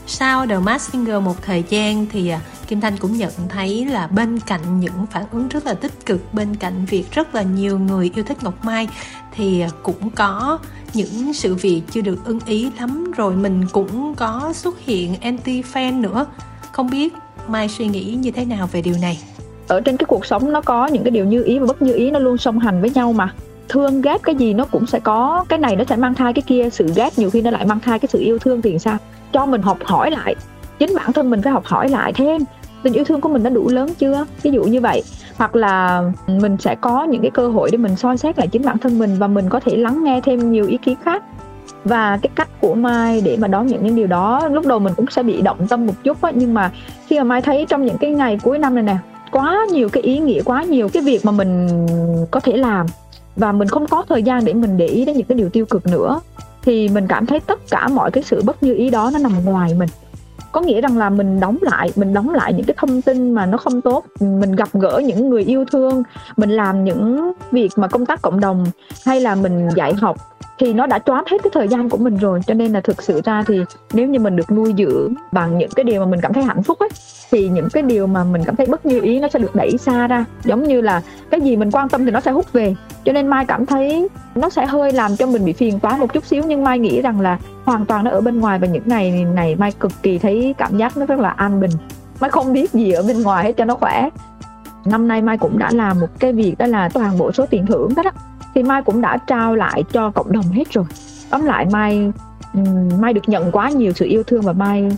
Sau 0.07 0.47
The 0.47 0.59
Mask 0.59 0.93
Singer 0.93 1.23
một 1.23 1.43
thời 1.43 1.65
gian 1.69 2.07
thì 2.13 2.29
à, 2.29 2.41
Kim 2.67 2.81
Thanh 2.81 2.97
cũng 2.97 3.13
nhận 3.13 3.33
thấy 3.49 3.85
là 3.85 4.07
bên 4.07 4.39
cạnh 4.41 4.81
những 4.81 5.07
phản 5.11 5.25
ứng 5.33 5.49
rất 5.49 5.67
là 5.67 5.75
tích 5.75 6.07
cực, 6.07 6.35
bên 6.35 6.57
cạnh 6.57 6.85
việc 6.85 7.13
rất 7.13 7.35
là 7.35 7.43
nhiều 7.43 7.79
người 7.79 8.11
yêu 8.15 8.25
thích 8.25 8.43
Ngọc 8.43 8.65
Mai 8.65 8.89
thì 9.37 9.61
à, 9.61 9.69
cũng 9.83 10.11
có 10.11 10.59
những 10.95 11.35
sự 11.35 11.55
việc 11.55 11.83
chưa 11.91 12.01
được 12.01 12.25
ưng 12.25 12.41
ý 12.47 12.71
lắm. 12.79 13.13
Rồi 13.17 13.37
mình 13.37 13.67
cũng 13.73 14.15
có 14.15 14.53
xuất 14.55 14.81
hiện 14.81 15.21
anti 15.21 15.63
fan 15.63 16.01
nữa. 16.01 16.27
Không 16.73 16.91
biết 16.91 17.15
Mai 17.49 17.69
suy 17.69 17.87
nghĩ 17.87 18.05
như 18.05 18.31
thế 18.31 18.45
nào 18.45 18.69
về 18.73 18.83
điều 18.83 18.95
này? 19.01 19.19
Ở 19.69 19.81
trên 19.81 19.97
cái 19.97 20.07
cuộc 20.07 20.27
sống 20.27 20.53
nó 20.53 20.61
có 20.61 20.87
những 20.87 21.05
cái 21.05 21.11
điều 21.11 21.25
như 21.25 21.43
ý 21.43 21.59
và 21.59 21.67
bất 21.67 21.83
như 21.83 21.95
ý, 21.95 22.11
nó 22.11 22.19
luôn 22.19 22.39
song 22.39 22.59
hành 22.59 22.81
với 22.81 22.91
nhau 22.91 23.13
mà. 23.13 23.33
Thương 23.69 24.03
ghét 24.03 24.23
cái 24.23 24.35
gì 24.35 24.55
nó 24.55 24.65
cũng 24.65 24.87
sẽ 24.87 25.01
có, 25.01 25.45
cái 25.49 25.59
này 25.59 25.77
nó 25.77 25.85
sẽ 25.85 25.97
mang 25.97 26.15
thai 26.15 26.33
cái 26.33 26.43
kia, 26.47 26.69
sự 26.73 26.87
ghét 26.97 27.11
nhiều 27.17 27.31
khi 27.31 27.43
nó 27.43 27.51
lại 27.51 27.67
mang 27.67 27.81
thai 27.81 27.99
cái 27.99 28.09
sự 28.13 28.19
yêu 28.19 28.39
thương 28.39 28.63
thì 28.63 28.79
sao? 28.79 28.99
Cho 29.33 29.47
mình 29.47 29.63
học 29.63 29.79
hỏi 29.85 30.11
lại. 30.11 30.35
Chính 30.79 30.95
bản 30.95 31.13
thân 31.13 31.31
mình 31.31 31.43
phải 31.43 31.53
học 31.53 31.65
hỏi 31.65 31.89
lại 31.89 32.13
thêm. 32.13 32.43
Tình 32.83 32.93
yêu 32.93 33.05
thương 33.05 33.21
của 33.21 33.29
mình 33.29 33.43
đã 33.43 33.51
đủ 33.51 33.69
lớn 33.69 33.89
chưa? 33.99 34.27
Ví 34.43 34.51
dụ 34.51 34.65
như 34.65 34.81
vậy. 34.81 35.03
Hoặc 35.37 35.57
là 35.57 36.03
mình 36.27 36.57
sẽ 36.61 36.75
có 36.75 37.05
những 37.05 37.23
cái 37.23 37.31
cơ 37.31 37.49
hội 37.49 37.71
để 37.73 37.79
mình 37.79 37.97
soi 37.97 38.19
xét 38.19 38.39
lại 38.39 38.49
chính 38.49 38.65
bản 38.65 38.79
thân 38.79 38.99
mình 38.99 39.17
và 39.19 39.27
mình 39.27 39.49
có 39.49 39.61
thể 39.61 39.77
lắng 39.77 40.05
nghe 40.05 40.21
thêm 40.21 40.53
nhiều 40.53 40.67
ý 40.67 40.77
kiến 40.77 40.97
khác. 41.05 41.23
Và 41.85 42.19
cái 42.23 42.31
cách 42.35 42.49
của 42.61 42.75
mai 42.75 43.21
để 43.25 43.37
mà 43.41 43.49
đón 43.49 43.67
nhận 43.67 43.85
những 43.85 43.97
điều 43.97 44.07
đó, 44.07 44.49
lúc 44.49 44.67
đầu 44.67 44.79
mình 44.79 44.95
cũng 44.97 45.07
sẽ 45.11 45.23
bị 45.23 45.43
động 45.43 45.67
tâm 45.69 45.87
một 45.87 45.95
chút 46.05 46.23
á, 46.23 46.33
nhưng 46.35 46.55
mà 46.55 46.71
khi 47.07 47.19
mà 47.19 47.25
mai 47.25 47.43
thấy 47.43 47.67
trong 47.69 47.85
những 47.85 47.99
cái 47.99 48.11
ngày 48.11 48.39
cuối 48.43 48.59
năm 48.59 48.75
này 48.75 48.85
nè 48.85 48.97
quá 49.37 49.67
nhiều 49.71 49.89
cái 49.89 50.03
ý 50.03 50.19
nghĩa, 50.19 50.43
quá 50.43 50.63
nhiều 50.63 50.89
cái 50.89 51.03
việc 51.03 51.25
mà 51.25 51.33
mình 51.33 51.69
có 52.31 52.41
thể 52.41 52.57
làm 52.57 52.87
và 53.37 53.53
mình 53.53 53.69
không 53.69 53.87
có 53.87 54.05
thời 54.09 54.23
gian 54.23 54.45
để 54.45 54.55
mình 54.55 54.77
để 54.77 54.87
ý 54.87 55.05
đến 55.05 55.17
những 55.17 55.27
cái 55.27 55.39
điều 55.39 55.49
tiêu 55.49 55.67
cực 55.67 55.87
nữa, 55.87 56.21
thì 56.63 56.89
mình 56.89 57.07
cảm 57.07 57.27
thấy 57.27 57.41
tất 57.41 57.61
cả 57.71 57.89
mọi 57.89 58.11
cái 58.11 58.23
sự 58.23 58.43
bất 58.45 58.63
như 58.63 58.75
ý 58.75 58.91
đó 58.91 59.11
nó 59.13 59.19
nằm 59.19 59.45
ngoài 59.45 59.75
mình. 59.75 59.89
Có 60.53 60.61
nghĩa 60.61 60.81
rằng 60.81 60.99
là 60.99 61.11
mình 61.11 61.41
đóng 61.41 61.57
lại, 61.61 61.93
mình 61.97 62.15
đóng 62.15 62.31
lại 62.31 62.53
những 62.53 62.67
cái 62.67 62.75
thông 62.79 63.03
tin 63.03 63.35
mà 63.35 63.47
nó 63.47 63.59
không 63.59 63.81
tốt, 63.81 64.05
mình 64.21 64.57
gặp 64.57 64.69
gỡ 64.73 65.03
những 65.05 65.31
người 65.31 65.45
yêu 65.45 65.65
thương, 65.73 66.03
mình 66.37 66.51
làm 66.51 66.85
những 66.85 67.33
việc 67.53 67.71
mà 67.77 67.89
công 67.89 68.07
tác 68.07 68.23
cộng 68.23 68.41
đồng, 68.41 68.67
hay 69.07 69.21
là 69.21 69.35
mình 69.35 69.69
dạy 69.77 69.95
học 69.95 70.17
thì 70.59 70.73
nó 70.73 70.87
đã 70.87 70.99
choán 70.99 71.25
hết 71.31 71.37
cái 71.43 71.51
thời 71.55 71.69
gian 71.69 71.89
của 71.89 71.97
mình 71.97 72.17
rồi. 72.17 72.41
Cho 72.47 72.55
nên 72.55 72.73
là 72.73 72.81
thực 72.81 73.03
sự 73.03 73.21
ra 73.25 73.43
thì 73.47 73.61
nếu 73.93 74.09
như 74.09 74.19
mình 74.19 74.37
được 74.37 74.51
nuôi 74.51 74.75
dưỡng 74.79 75.15
bằng 75.33 75.59
những 75.59 75.71
cái 75.71 75.85
điều 75.85 76.01
mà 76.01 76.07
mình 76.07 76.21
cảm 76.21 76.33
thấy 76.33 76.43
hạnh 76.43 76.63
phúc 76.63 76.79
ấy 76.79 76.89
thì 77.31 77.49
những 77.49 77.69
cái 77.73 77.83
điều 77.83 78.07
mà 78.07 78.25
mình 78.25 78.43
cảm 78.45 78.57
thấy 78.57 78.67
bất 78.67 78.87
như 78.87 79.01
ý 79.01 79.21
nó 79.21 79.29
sẽ 79.29 79.39
được 79.39 79.55
đẩy 79.55 79.79
xa 79.79 80.07
ra. 80.07 80.25
Giống 80.45 80.63
như 80.63 80.81
là 80.81 81.03
cái 81.31 81.41
gì 81.41 81.57
mình 81.57 81.71
quan 81.71 81.89
tâm 81.89 82.05
thì 82.05 82.11
nó 82.11 82.21
sẽ 82.21 82.31
hút 82.31 82.53
về. 82.53 82.75
Cho 83.05 83.13
nên 83.13 83.27
mai 83.27 83.45
cảm 83.45 83.67
thấy 83.67 84.09
nó 84.35 84.51
sẽ 84.51 84.67
hơi 84.67 84.93
làm 84.93 85.17
cho 85.17 85.27
mình 85.27 85.45
bị 85.45 85.53
phiền 85.53 85.81
toái 85.81 85.99
một 85.99 86.13
chút 86.13 86.27
xíu 86.27 86.43
nhưng 86.47 86.65
mai 86.65 86.79
nghĩ 86.79 87.03
rằng 87.03 87.21
là 87.21 87.39
hoàn 87.65 87.87
toàn 87.87 88.05
nó 88.05 88.11
ở 88.11 88.21
bên 88.21 88.41
ngoài 88.41 88.59
và 88.59 88.67
những 88.67 88.83
ngày 88.87 89.25
này 89.35 89.57
mai 89.57 89.73
cực 89.73 89.93
kỳ 90.03 90.19
thấy 90.19 90.55
cảm 90.59 90.79
giác 90.79 90.97
nó 90.97 91.07
rất 91.07 91.21
là 91.21 91.29
an 91.29 91.61
bình. 91.61 91.71
Mai 92.21 92.31
không 92.31 92.53
biết 92.53 92.73
gì 92.73 92.93
ở 92.93 93.03
bên 93.03 93.23
ngoài 93.23 93.45
hết 93.45 93.53
cho 93.57 93.65
nó 93.65 93.75
khỏe. 93.75 94.09
Năm 94.85 95.09
nay 95.09 95.23
mai 95.23 95.39
cũng 95.39 95.59
đã 95.59 95.71
làm 95.73 96.01
một 96.01 96.07
cái 96.19 96.33
việc 96.33 96.55
đó 96.59 96.67
là 96.67 96.89
toàn 96.89 97.19
bộ 97.19 97.33
số 97.33 97.47
tiền 97.47 97.67
thưởng 97.67 97.89
đó, 97.97 98.03
đó 98.03 98.11
thì 98.57 98.63
mai 98.63 98.83
cũng 98.83 99.01
đã 99.01 99.17
trao 99.27 99.55
lại 99.55 99.85
cho 99.93 100.11
cộng 100.11 100.33
đồng 100.33 100.49
hết 100.53 100.73
rồi. 100.73 100.85
Tóm 101.31 101.45
lại 101.45 101.67
mai 101.73 102.13
mai 102.99 103.13
được 103.13 103.29
nhận 103.29 103.53
quá 103.53 103.71
nhiều 103.71 103.93
sự 103.93 104.07
yêu 104.07 104.23
thương 104.23 104.43
và 104.43 104.53
mai 104.53 104.89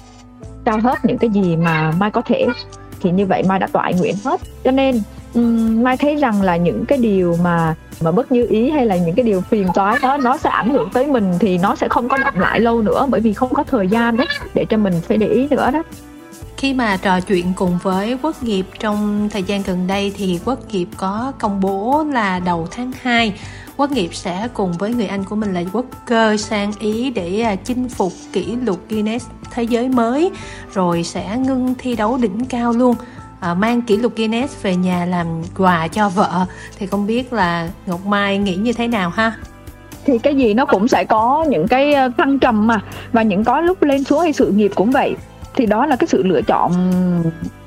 trao 0.64 0.81
hết 0.81 1.05
những 1.05 1.19
cái 1.19 1.31
gì 1.31 1.56
mà 1.56 1.93
mai 1.99 2.10
có 2.10 2.20
thể. 2.20 2.46
Thì 3.00 3.10
như 3.10 3.26
vậy 3.26 3.43
mai 3.49 3.58
đã 3.58 3.66
toại 3.72 3.94
nguyện 3.94 4.14
hết. 4.25 4.40
Cho 4.64 4.70
nên 4.70 5.00
mai 5.82 5.96
thấy 5.96 6.16
rằng 6.16 6.43
là 6.43 6.56
những 6.56 6.84
cái 6.84 6.99
điều 6.99 7.37
mà 7.43 7.75
mà 8.00 8.12
bất 8.12 8.32
như 8.32 8.46
ý 8.50 8.70
hay 8.70 8.87
là 8.87 8.96
những 8.96 9.14
cái 9.14 9.25
điều 9.25 9.40
phiền 9.40 9.66
toái 9.75 9.99
đó, 10.02 10.16
nó 10.16 10.37
sẽ 10.37 10.50
ảnh 10.50 10.70
hưởng 10.70 10.90
tới 10.93 11.06
mình 11.06 11.32
thì 11.40 11.58
nó 11.58 11.76
sẽ 11.76 11.88
không 11.88 12.08
có 12.08 12.16
động 12.16 12.38
lại 12.38 12.61
lâu 12.61 12.82
nữa 12.82 13.06
bởi 13.11 13.20
vì 13.20 13.32
không 13.32 13.54
có 13.54 13.64
thời 13.64 13.88
gian 13.88 14.16
đấy 14.16 14.26
để 14.54 14.64
cho 14.64 14.76
mình 14.76 14.94
phải 15.08 15.16
để 15.16 15.26
ý 15.26 15.49
nữa 15.50 15.70
đó 15.72 15.82
khi 16.58 16.75
mà 16.75 16.96
trò 17.02 17.20
chuyện 17.20 17.52
cùng 17.56 17.78
với 17.82 18.19
Quốc 18.22 18.43
nghiệp 18.43 18.66
trong 18.78 19.28
thời 19.32 19.43
gian 19.43 19.62
gần 19.62 19.87
đây 19.87 20.12
thì 20.16 20.40
Quốc 20.44 20.58
nghiệp 20.72 20.88
có 20.96 21.32
công 21.38 21.60
bố 21.60 22.05
là 22.12 22.38
đầu 22.38 22.69
tháng 22.70 22.93
2 23.02 23.32
Quốc 23.76 23.90
nghiệp 23.90 24.14
sẽ 24.14 24.49
cùng 24.55 24.72
với 24.72 24.94
người 24.94 25.06
anh 25.06 25.25
của 25.25 25.37
mình 25.37 25.55
là 25.55 25.62
Quốc 25.72 25.84
cơ 26.06 26.37
sang 26.37 26.72
Ý 26.81 27.10
để 27.10 27.40
à, 27.40 27.55
chinh 27.55 27.88
phục 27.88 28.12
kỷ 28.32 28.56
lục 28.56 28.81
Guinness 28.88 29.26
thế 29.50 29.62
giới 29.62 29.88
mới 29.88 30.31
rồi 30.75 31.05
sẽ 31.05 31.37
ngưng 31.38 31.75
thi 31.78 31.96
đấu 31.96 32.19
đỉnh 32.22 32.44
cao 32.44 32.72
luôn 32.72 32.96
à, 33.40 33.54
mang 33.54 33.82
kỷ 33.82 33.96
lục 33.96 34.12
Guinness 34.16 34.62
về 34.62 34.76
nhà 34.76 35.06
làm 35.06 35.26
quà 35.56 35.88
cho 35.88 36.08
vợ 36.08 36.46
thì 36.78 36.87
không 36.87 37.06
biết 37.06 37.32
là 37.32 37.69
Ngọc 37.87 38.06
Mai 38.06 38.38
nghĩ 38.38 38.54
như 38.54 38.72
thế 38.72 38.88
nào 38.88 39.11
ha? 39.11 39.32
thì 40.04 40.19
cái 40.19 40.34
gì 40.34 40.54
nó 40.54 40.66
cũng 40.66 40.88
sẽ 40.88 41.04
có 41.04 41.44
những 41.49 41.69
cái 41.69 41.93
ờ, 41.93 42.11
thăng 42.19 42.38
trầm 42.38 42.66
mà 42.66 42.81
và 43.12 43.22
những 43.22 43.44
có 43.44 43.61
lúc 43.61 43.82
lên 43.82 44.04
xuống 44.04 44.20
hay 44.20 44.32
sự 44.32 44.50
nghiệp 44.50 44.72
cũng 44.75 44.90
vậy 44.90 45.16
thì 45.58 45.66
đó 45.66 45.87
là 45.87 45.96
cái 45.96 46.06
sự 46.06 46.22
lựa 46.22 46.43
chọn 46.43 46.72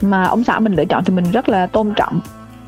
mà 0.02 0.24
ông 0.24 0.44
xã 0.44 0.60
mình 0.60 0.74
lựa 0.74 0.86
chọn 0.86 1.04
thì 1.04 1.14
mình 1.14 1.26
rất 1.32 1.50
là 1.50 1.68
tôn 1.68 1.94
trọng. 1.96 2.20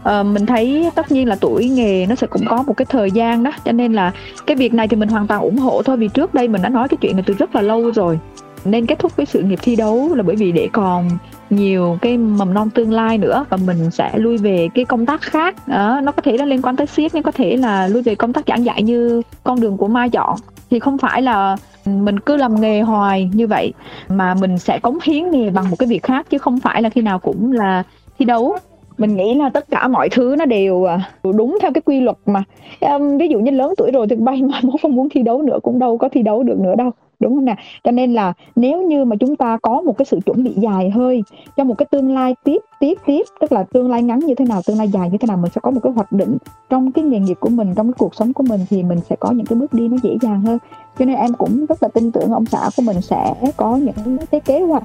Uh, 0.09 0.25
mình 0.25 0.45
thấy 0.45 0.89
tất 0.95 1.11
nhiên 1.11 1.27
là 1.27 1.35
tuổi 1.41 1.69
nghề 1.69 2.05
nó 2.05 2.15
sẽ 2.15 2.27
cũng 2.27 2.45
có 2.45 2.63
một 2.63 2.73
cái 2.77 2.85
thời 2.89 3.11
gian 3.11 3.43
đó 3.43 3.51
cho 3.65 3.71
nên 3.71 3.93
là 3.93 4.11
cái 4.45 4.57
việc 4.57 4.73
này 4.73 4.87
thì 4.87 4.97
mình 4.97 5.09
hoàn 5.09 5.27
toàn 5.27 5.41
ủng 5.41 5.57
hộ 5.57 5.81
thôi 5.81 5.97
vì 5.97 6.07
trước 6.07 6.33
đây 6.33 6.47
mình 6.47 6.61
đã 6.61 6.69
nói 6.69 6.87
cái 6.89 6.97
chuyện 7.01 7.15
này 7.15 7.23
từ 7.27 7.33
rất 7.33 7.55
là 7.55 7.61
lâu 7.61 7.91
rồi. 7.91 8.19
Nên 8.65 8.85
kết 8.85 8.99
thúc 8.99 9.15
với 9.15 9.25
sự 9.25 9.41
nghiệp 9.41 9.59
thi 9.61 9.75
đấu 9.75 10.15
là 10.15 10.23
bởi 10.23 10.35
vì 10.35 10.51
để 10.51 10.69
còn 10.73 11.09
nhiều 11.49 11.97
cái 12.01 12.17
mầm 12.17 12.53
non 12.53 12.69
tương 12.69 12.91
lai 12.91 13.17
nữa 13.17 13.45
và 13.49 13.57
mình 13.57 13.91
sẽ 13.91 14.17
lui 14.17 14.37
về 14.37 14.67
cái 14.75 14.85
công 14.85 15.05
tác 15.05 15.21
khác. 15.21 15.55
À, 15.67 16.01
nó 16.03 16.11
có 16.11 16.21
thể 16.21 16.37
là 16.37 16.45
liên 16.45 16.61
quan 16.61 16.75
tới 16.75 16.87
siết 16.87 17.13
nhưng 17.13 17.23
có 17.23 17.31
thể 17.31 17.57
là 17.57 17.87
lui 17.87 18.01
về 18.01 18.15
công 18.15 18.33
tác 18.33 18.43
giảng 18.47 18.65
dạy 18.65 18.83
như 18.83 19.21
con 19.43 19.59
đường 19.59 19.77
của 19.77 19.87
mai 19.87 20.09
chọn 20.09 20.35
thì 20.73 20.79
không 20.79 20.97
phải 20.97 21.21
là 21.21 21.55
mình 21.85 22.19
cứ 22.19 22.35
làm 22.35 22.61
nghề 22.61 22.81
hoài 22.81 23.29
như 23.33 23.47
vậy, 23.47 23.73
mà 24.09 24.33
mình 24.33 24.59
sẽ 24.59 24.79
cống 24.79 24.97
hiến 25.03 25.31
nghề 25.31 25.49
bằng 25.49 25.69
một 25.69 25.75
cái 25.79 25.87
việc 25.87 26.03
khác, 26.03 26.25
chứ 26.29 26.37
không 26.37 26.59
phải 26.59 26.81
là 26.81 26.89
khi 26.89 27.01
nào 27.01 27.19
cũng 27.19 27.51
là 27.51 27.83
thi 28.19 28.25
đấu 28.25 28.57
mình 29.03 29.15
nghĩ 29.15 29.33
là 29.33 29.49
tất 29.49 29.65
cả 29.71 29.87
mọi 29.87 30.09
thứ 30.09 30.35
nó 30.39 30.45
đều 30.45 30.83
à, 30.83 31.11
đúng 31.23 31.57
theo 31.61 31.71
cái 31.73 31.81
quy 31.81 32.01
luật 32.01 32.17
mà. 32.25 32.43
Um, 32.79 33.17
ví 33.17 33.27
dụ 33.27 33.39
như 33.39 33.51
lớn 33.51 33.73
tuổi 33.77 33.91
rồi 33.91 34.07
thì 34.09 34.15
bay 34.15 34.41
mà 34.41 34.59
muốn 34.63 34.77
không 34.81 34.95
muốn 34.95 35.09
thi 35.09 35.23
đấu 35.23 35.41
nữa 35.41 35.59
cũng 35.63 35.79
đâu 35.79 35.97
có 35.97 36.09
thi 36.09 36.21
đấu 36.21 36.43
được 36.43 36.59
nữa 36.59 36.75
đâu 36.77 36.91
đúng 37.19 37.35
không 37.35 37.45
nè? 37.45 37.55
Cho 37.83 37.91
nên 37.91 38.13
là 38.13 38.33
nếu 38.55 38.81
như 38.81 39.05
mà 39.05 39.15
chúng 39.19 39.35
ta 39.35 39.57
có 39.61 39.81
một 39.81 39.97
cái 39.97 40.05
sự 40.05 40.19
chuẩn 40.25 40.43
bị 40.43 40.53
dài 40.57 40.89
hơi 40.89 41.23
cho 41.57 41.63
một 41.63 41.73
cái 41.77 41.85
tương 41.91 42.13
lai 42.13 42.35
tiếp 42.43 42.61
tiếp 42.79 42.93
tiếp 43.05 43.21
tức 43.41 43.51
là 43.51 43.63
tương 43.63 43.89
lai 43.89 44.03
ngắn 44.03 44.19
như 44.19 44.35
thế 44.35 44.45
nào 44.45 44.61
tương 44.67 44.77
lai 44.77 44.87
dài 44.87 45.09
như 45.09 45.17
thế 45.17 45.27
nào 45.27 45.37
mình 45.37 45.51
sẽ 45.55 45.61
có 45.63 45.71
một 45.71 45.79
cái 45.83 45.91
hoạch 45.91 46.11
định 46.11 46.37
trong 46.69 46.91
cái 46.91 47.03
nghề 47.03 47.19
nghiệp 47.19 47.37
của 47.39 47.49
mình 47.49 47.73
trong 47.75 47.87
cái 47.87 47.95
cuộc 47.97 48.15
sống 48.15 48.33
của 48.33 48.43
mình 48.49 48.61
thì 48.69 48.83
mình 48.83 48.99
sẽ 49.09 49.15
có 49.19 49.31
những 49.31 49.45
cái 49.45 49.59
bước 49.59 49.73
đi 49.73 49.87
nó 49.87 49.97
dễ 50.03 50.17
dàng 50.21 50.41
hơn. 50.41 50.57
Cho 50.99 51.05
nên 51.05 51.15
em 51.15 51.33
cũng 51.33 51.65
rất 51.65 51.83
là 51.83 51.89
tin 51.89 52.11
tưởng 52.11 52.31
ông 52.31 52.45
xã 52.45 52.69
của 52.77 52.83
mình 52.83 53.01
sẽ 53.01 53.33
có 53.57 53.75
những 53.75 54.17
cái 54.31 54.41
kế 54.41 54.59
hoạch 54.59 54.83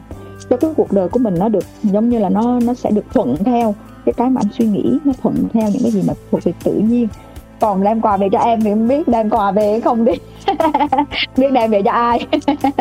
cho 0.50 0.56
cái 0.56 0.70
cuộc 0.76 0.92
đời 0.92 1.08
của 1.08 1.18
mình 1.18 1.34
nó 1.38 1.48
được 1.48 1.64
giống 1.82 2.08
như 2.08 2.18
là 2.18 2.28
nó 2.28 2.60
nó 2.60 2.74
sẽ 2.74 2.90
được 2.90 3.04
thuận 3.12 3.36
theo 3.44 3.74
cái 4.08 4.14
cái 4.16 4.30
mà 4.30 4.40
anh 4.44 4.52
suy 4.58 4.66
nghĩ 4.66 4.98
nó 5.04 5.12
thuận 5.22 5.48
theo 5.52 5.68
những 5.72 5.82
cái 5.82 5.90
gì 5.90 6.02
mà 6.08 6.14
thuộc 6.30 6.44
về 6.44 6.52
tự 6.64 6.72
nhiên. 6.72 7.08
Còn 7.60 7.82
đem 7.82 8.00
quà 8.00 8.16
về 8.16 8.28
cho 8.32 8.38
em 8.38 8.60
thì 8.62 8.70
không 8.70 8.88
biết 8.88 9.08
đem 9.08 9.30
quà 9.30 9.52
về 9.52 9.80
không 9.80 10.04
đi. 10.04 10.12
Biết 11.36 11.52
đem 11.52 11.70
về 11.70 11.82
cho 11.82 11.90
ai. 11.90 12.26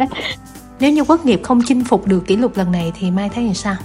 Nếu 0.79 0.91
như 0.91 1.03
quốc 1.03 1.25
nghiệp 1.25 1.39
không 1.43 1.62
chinh 1.65 1.84
phục 1.84 2.07
được 2.07 2.27
kỷ 2.27 2.36
lục 2.36 2.51
lần 2.55 2.72
này 2.72 2.91
thì 3.00 3.12
mai 3.12 3.29
thấy 3.36 3.43
như 3.43 3.53
sao? 3.53 3.75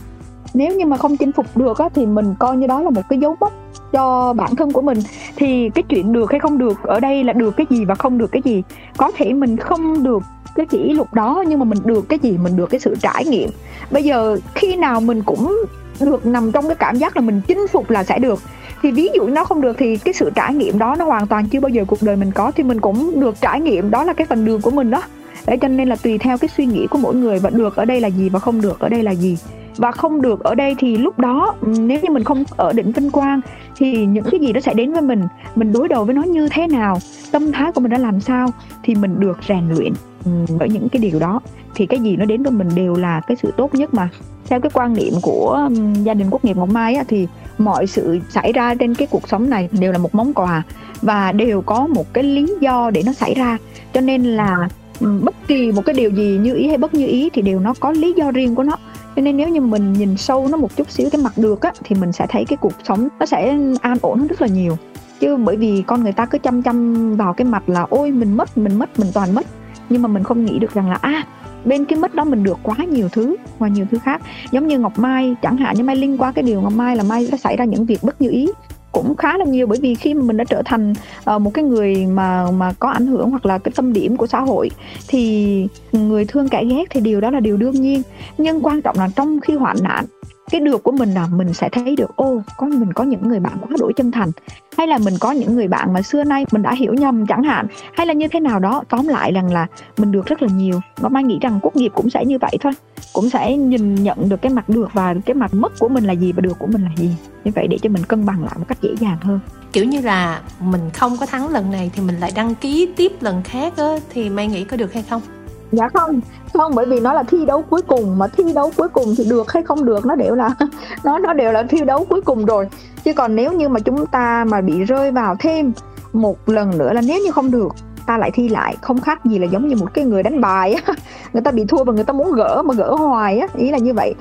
Nếu 0.55 0.77
như 0.77 0.87
mà 0.87 0.97
không 0.97 1.17
chinh 1.17 1.33
phục 1.33 1.57
được 1.57 1.79
á, 1.79 1.89
thì 1.95 2.07
mình 2.07 2.35
coi 2.39 2.57
như 2.57 2.67
đó 2.67 2.83
là 2.83 2.91
một 2.91 3.03
cái 3.09 3.19
dấu 3.19 3.37
mốc 3.41 3.53
cho 3.93 4.33
bản 4.33 4.57
thân 4.57 4.73
của 4.73 4.83
mình. 4.83 4.99
Thì 5.37 5.71
cái 5.75 5.83
chuyện 5.89 6.13
được 6.13 6.31
hay 6.31 6.41
không 6.41 6.59
được 6.59 6.83
ở 6.83 7.01
đây 7.01 7.25
là 7.25 7.33
được 7.33 7.57
cái 7.57 7.67
gì 7.71 7.85
và 7.85 7.95
không 7.95 8.19
được 8.19 8.33
cái 8.33 8.43
gì? 8.45 8.63
Có 8.97 9.11
thể 9.17 9.33
mình 9.33 9.57
không 9.57 10.03
được 10.03 10.23
cái 10.55 10.67
kỷ 10.67 10.93
lục 10.93 11.15
đó 11.15 11.45
nhưng 11.49 11.59
mà 11.59 11.65
mình 11.65 11.79
được 11.85 12.09
cái 12.09 12.19
gì? 12.23 12.39
Mình 12.39 12.57
được 12.57 12.71
cái 12.71 12.81
sự 12.81 12.95
trải 13.01 13.25
nghiệm. 13.25 13.51
Bây 13.91 14.03
giờ 14.03 14.39
khi 14.55 14.77
nào 14.77 15.01
mình 15.01 15.23
cũng 15.23 15.57
được 16.05 16.27
nằm 16.27 16.53
trong 16.53 16.67
cái 16.67 16.77
cảm 16.77 16.97
giác 16.97 17.17
là 17.17 17.23
mình 17.23 17.41
chinh 17.47 17.67
phục 17.73 17.91
là 17.91 18.05
sẽ 18.05 18.19
được. 18.19 18.43
Thì 18.83 18.93
ví 18.93 19.09
dụ 19.15 19.27
nó 19.27 19.45
không 19.45 19.61
được 19.61 19.77
thì 19.79 19.97
cái 19.97 20.15
sự 20.15 20.31
trải 20.35 20.55
nghiệm 20.55 20.79
đó 20.79 20.97
nó 20.99 21.05
hoàn 21.05 21.27
toàn 21.27 21.49
chưa 21.49 21.61
bao 21.61 21.69
giờ 21.69 21.85
cuộc 21.87 22.03
đời 22.03 22.17
mình 22.17 22.33
có, 22.33 22.53
thì 22.57 22.63
mình 22.63 22.81
cũng 22.81 23.21
được 23.21 23.35
trải 23.41 23.61
nghiệm 23.61 23.91
đó 23.91 24.05
là 24.05 24.13
cái 24.13 24.27
phần 24.27 24.45
đường 24.45 24.61
của 24.61 24.71
mình 24.71 24.91
đó. 24.91 25.03
Để 25.47 25.57
cho 25.57 25.69
nên 25.69 25.89
là 25.89 25.97
tùy 25.97 26.19
theo 26.19 26.39
cái 26.39 26.49
suy 26.57 26.67
nghĩ 26.67 26.87
của 26.87 26.99
mỗi 26.99 27.15
người 27.15 27.39
và 27.39 27.51
được 27.51 27.77
ở 27.77 27.85
đây 27.85 28.01
là 28.01 28.09
gì 28.09 28.29
và 28.29 28.39
không 28.39 28.61
được 28.61 28.81
ở 28.81 28.89
đây 28.89 29.03
là 29.03 29.11
gì. 29.11 29.39
Và 29.77 29.93
không 29.93 30.23
được 30.23 30.45
ở 30.45 30.55
đây 30.55 30.75
thì 30.79 30.97
lúc 30.97 31.19
đó 31.19 31.55
ừ, 31.61 31.73
nếu 31.81 32.01
như 32.03 32.11
mình 32.11 32.25
không 32.25 32.45
ở 32.57 32.73
đỉnh 32.73 32.93
vinh 32.93 33.11
quang 33.11 33.41
thì 33.77 34.07
những 34.07 34.25
cái 34.31 34.41
gì 34.41 34.53
nó 34.53 34.61
sẽ 34.61 34.75
đến 34.75 34.93
với 34.93 35.03
mình 35.03 35.23
mình 35.55 35.73
đối 35.73 35.89
đầu 35.89 36.05
với 36.05 36.15
nó 36.15 36.23
như 36.23 36.49
thế 36.49 36.67
nào, 36.67 36.99
tâm 37.31 37.53
thái 37.53 37.73
của 37.73 37.81
mình 37.81 37.91
đã 37.91 37.99
làm 37.99 38.21
sao 38.21 38.49
thì 38.83 38.95
mình 38.95 39.21
được 39.21 39.39
rèn 39.49 39.69
luyện. 39.69 39.93
Ừ, 40.25 40.31
bởi 40.59 40.69
những 40.69 40.89
cái 40.89 41.03
điều 41.03 41.19
đó. 41.19 41.41
Thì 41.75 41.87
cái 41.87 42.01
gì 42.01 42.17
nó 42.17 42.25
đến 42.25 42.43
với 42.43 42.53
mình 42.53 42.69
đều 42.75 42.95
là 42.95 43.21
cái 43.27 43.37
sự 43.43 43.53
tốt 43.57 43.75
nhất 43.75 43.95
mà. 43.95 44.09
Theo 44.49 44.61
cái 44.61 44.71
quan 44.75 44.95
niệm 44.95 45.13
của 45.23 45.69
gia 46.05 46.15
đình 46.15 46.31
quốc 46.31 46.45
nghiệp 46.45 46.57
ngọc 46.57 46.69
mai 46.69 46.95
á, 46.95 47.05
thì 47.09 47.27
mọi 47.59 47.87
sự 47.87 48.19
xảy 48.31 48.53
ra 48.53 48.75
trên 48.75 48.95
cái 48.95 49.09
cuộc 49.11 49.29
sống 49.29 49.51
này 49.51 49.69
đều 49.73 49.93
là 49.93 49.99
một 49.99 50.15
món 50.15 50.35
quà 50.35 50.63
và 51.03 51.33
đều 51.33 51.63
có 51.63 51.87
một 51.87 52.13
cái 52.13 52.25
lý 52.25 52.47
do 52.61 52.91
để 52.91 53.03
nó 53.07 53.13
xảy 53.13 53.35
ra. 53.35 53.59
Cho 53.95 54.01
nên 54.01 54.25
là 54.25 54.69
bất 55.01 55.35
kỳ 55.47 55.73
một 55.73 55.83
cái 55.85 55.95
điều 55.95 56.11
gì 56.11 56.39
như 56.43 56.55
ý 56.55 56.69
hay 56.69 56.79
bất 56.79 56.95
như 56.95 57.07
ý 57.07 57.31
thì 57.33 57.43
đều 57.43 57.61
nó 57.61 57.75
có 57.81 57.91
lý 57.91 58.13
do 58.17 58.31
riêng 58.31 58.55
của 58.55 58.63
nó. 58.63 58.77
Cho 59.17 59.23
nên 59.23 59.37
nếu 59.37 59.49
như 59.49 59.61
mình 59.61 59.93
nhìn 59.93 60.17
sâu 60.17 60.49
nó 60.49 60.57
một 60.57 60.77
chút 60.77 60.91
xíu 60.91 61.09
cái 61.13 61.23
mặt 61.23 61.33
được 61.37 61.61
á 61.63 61.73
thì 61.85 61.97
mình 62.01 62.13
sẽ 62.13 62.27
thấy 62.29 62.45
cái 62.45 62.57
cuộc 62.57 62.73
sống 62.85 63.09
nó 63.21 63.27
sẽ 63.27 63.57
an 63.81 63.97
ổn 64.03 64.19
hơn 64.19 64.27
rất 64.27 64.43
là 64.43 64.49
nhiều. 64.49 64.77
Chứ 65.21 65.37
bởi 65.37 65.57
vì 65.57 65.83
con 65.87 66.03
người 66.03 66.13
ta 66.13 66.27
cứ 66.27 66.39
chăm 66.39 66.63
chăm 66.63 67.17
vào 67.17 67.33
cái 67.33 67.45
mặt 67.45 67.69
là 67.69 67.87
ôi 67.91 68.11
mình 68.11 68.37
mất 68.37 68.59
mình 68.59 68.79
mất 68.79 68.99
mình 68.99 69.09
toàn 69.15 69.35
mất 69.35 69.47
nhưng 69.89 70.03
mà 70.03 70.09
mình 70.09 70.23
không 70.23 70.45
nghĩ 70.45 70.59
được 70.59 70.75
rằng 70.75 70.91
là 70.91 70.99
à 71.01 71.25
bên 71.65 71.85
cái 71.85 71.99
mất 71.99 72.15
đó 72.15 72.25
mình 72.25 72.45
được 72.45 72.59
quá 72.63 72.77
nhiều 72.77 73.09
thứ 73.09 73.37
và 73.59 73.69
nhiều 73.69 73.87
thứ 73.91 73.99
khác. 73.99 74.23
Giống 74.51 74.69
như 74.69 74.79
ngọc 74.79 74.99
mai 74.99 75.35
chẳng 75.43 75.57
hạn 75.57 75.75
như 75.77 75.85
mai 75.85 75.97
linh 75.97 76.19
qua 76.19 76.33
cái 76.33 76.43
điều 76.43 76.61
ngọc 76.61 76.73
mai 76.73 76.97
là 76.97 77.03
mai 77.03 77.29
đã 77.31 77.39
xảy 77.39 77.57
ra 77.57 77.65
những 77.65 77.85
việc 77.85 78.03
bất 78.03 78.21
như 78.21 78.31
ý. 78.31 78.49
Cũng 78.93 79.17
khá 79.17 79.39
là 79.39 79.45
nhiều 79.45 79.67
bởi 79.67 79.79
vì 79.83 79.95
khi 79.95 80.15
mà 80.15 80.23
mình 80.23 80.37
đã 80.37 80.45
trở 80.45 80.63
thành 80.65 80.95
uh, 81.35 81.41
một 81.41 81.51
cái 81.55 81.65
người 81.65 82.07
mà 82.07 82.51
mà 82.51 82.73
có 82.79 82.91
ảnh 82.91 83.07
hưởng 83.07 83.31
hoặc 83.31 83.47
là 83.47 83.59
cái 83.59 83.73
tâm 83.77 83.93
điểm 83.93 84.17
của 84.17 84.27
xã 84.27 84.41
hội 84.41 84.71
thì 85.09 85.67
người 85.93 86.25
thương 86.25 86.49
kẻ 86.49 86.65
ghét 86.65 86.85
thì 86.91 87.01
điều 87.01 87.21
đó 87.21 87.31
là 87.31 87.41
điều 87.41 87.57
đương 87.57 87.81
nhiên. 87.81 88.03
Nhưng 88.39 88.67
quan 88.67 88.83
trọng 88.83 88.97
là 88.99 89.09
trong 89.17 89.41
khi 89.41 89.55
hoạn 89.55 89.77
nạn 89.83 90.05
cái 90.53 90.61
được 90.61 90.83
của 90.83 90.93
mình 90.93 91.15
là 91.15 91.27
mình 91.27 91.55
sẽ 91.55 91.69
thấy 91.69 91.97
được, 91.97 92.17
ô, 92.17 92.43
có 92.57 92.67
mình 92.67 92.93
có 92.93 93.05
những 93.05 93.29
người 93.29 93.41
bạn 93.41 93.59
quá 93.61 93.69
đổi 93.79 93.93
chân 93.97 94.11
thành. 94.11 94.31
Hay 94.77 94.87
là 94.87 94.99
mình 94.99 95.15
có 95.21 95.33
những 95.33 95.55
người 95.55 95.69
bạn 95.69 95.93
mà 95.93 96.03
xưa 96.03 96.25
nay 96.25 96.47
mình 96.53 96.63
đã 96.63 96.75
hiểu 96.75 96.95
nhầm 96.95 97.27
chẳng 97.27 97.43
hạn. 97.43 97.67
Hay 97.93 98.07
là 98.07 98.13
như 98.13 98.29
thế 98.29 98.41
nào 98.41 98.59
đó, 98.59 98.83
tóm 98.89 99.09
lại 99.09 99.33
rằng 99.33 99.53
là 99.53 99.67
mình 99.99 100.13
được 100.13 100.27
rất 100.27 100.43
là 100.43 100.49
nhiều. 100.49 100.81
Và 100.97 101.09
mai 101.09 101.25
nghĩ 101.25 101.39
rằng 101.41 101.59
quốc 101.63 101.77
nghiệp 101.77 101.93
cũng 101.95 102.11
sẽ 102.11 102.25
như 102.25 102.39
vậy 102.39 102.57
thôi. 102.61 102.73
Cũng 103.13 103.31
sẽ 103.31 103.57
nhìn 103.57 103.95
nhận 103.95 104.29
được 104.29 104.43
cái 104.43 104.53
mặt 104.53 104.69
được 104.69 104.89
và 104.93 105.15
cái 105.27 105.35
mặt 105.35 105.55
mất 105.55 105.73
của 105.79 105.89
mình 105.89 106.05
là 106.05 106.13
gì 106.13 106.33
và 106.33 106.41
được 106.41 106.59
của 106.59 106.67
mình 106.67 106.83
là 106.83 106.91
gì. 106.97 107.11
Như 107.45 107.53
vậy 107.55 107.67
để 107.67 107.79
cho 107.83 107.91
mình 107.91 108.05
cân 108.05 108.27
bằng 108.27 108.45
lại 108.45 108.55
một 108.59 108.65
cách 108.69 108.79
dễ 108.83 108.91
dàng 109.01 109.19
hơn. 109.21 109.41
Kiểu 109.73 109.85
như 109.85 110.01
là 110.01 110.41
mình 110.61 110.91
không 110.95 111.17
có 111.21 111.27
thắng 111.27 111.49
lần 111.49 111.71
này 111.71 111.91
thì 111.95 112.03
mình 112.03 112.17
lại 112.21 112.33
đăng 112.35 112.55
ký 112.55 112.89
tiếp 112.97 113.13
lần 113.21 113.43
khác 113.43 113.77
á, 113.77 113.97
thì 114.11 114.31
mai 114.31 114.47
nghĩ 114.47 114.65
có 114.65 114.77
được 114.77 114.93
hay 114.93 115.03
không? 115.03 115.23
Dạ 115.73 115.89
không 115.95 116.21
không 116.53 116.73
bởi 116.75 116.87
vì 116.87 117.01
nó 117.01 117.13
là 117.13 117.23
thi 117.23 117.45
đấu 117.47 117.65
cuối 117.71 117.83
cùng 117.83 118.19
mà 118.19 118.27
thi 118.27 118.45
đấu 118.55 118.73
cuối 118.77 118.89
cùng 118.89 119.15
thì 119.19 119.25
được 119.31 119.53
hay 119.53 119.63
không 119.63 119.85
được 119.85 120.07
nó 120.07 120.15
đều 120.15 120.35
là 120.35 120.51
nó 121.05 121.19
nó 121.19 121.33
đều 121.33 121.53
là 121.53 121.63
thi 121.63 121.79
đấu 121.87 122.07
cuối 122.09 122.21
cùng 122.21 122.45
rồi. 122.45 122.69
Chứ 123.05 123.13
còn 123.13 123.37
nếu 123.37 123.53
như 123.53 123.69
mà 123.69 123.81
chúng 123.81 124.07
ta 124.07 124.45
mà 124.49 124.61
bị 124.61 124.85
rơi 124.85 125.11
vào 125.11 125.37
thêm 125.39 125.73
một 126.13 126.49
lần 126.49 126.79
nữa 126.79 126.93
là 126.93 127.01
nếu 127.07 127.21
như 127.25 127.31
không 127.31 127.51
được 127.51 127.73
ta 128.07 128.19
lại 128.19 128.31
thi 128.35 128.49
lại 128.49 128.77
không 128.81 129.01
khác 129.01 129.25
gì 129.25 129.39
là 129.39 129.47
giống 129.47 129.69
như 129.69 129.77
một 129.77 129.95
cái 129.95 130.05
người 130.05 130.23
đánh 130.23 130.41
bài 130.41 130.73
á. 130.73 130.95
Người 131.33 131.43
ta 131.43 131.51
bị 131.51 131.65
thua 131.65 131.85
và 131.85 131.93
người 131.93 132.05
ta 132.05 132.13
muốn 132.13 132.33
gỡ 132.33 132.63
mà 132.63 132.75
gỡ 132.75 132.95
hoài 132.95 133.39
á 133.39 133.47
ý 133.57 133.71
là 133.71 133.79
như 133.79 133.95
vậy. 133.95 134.15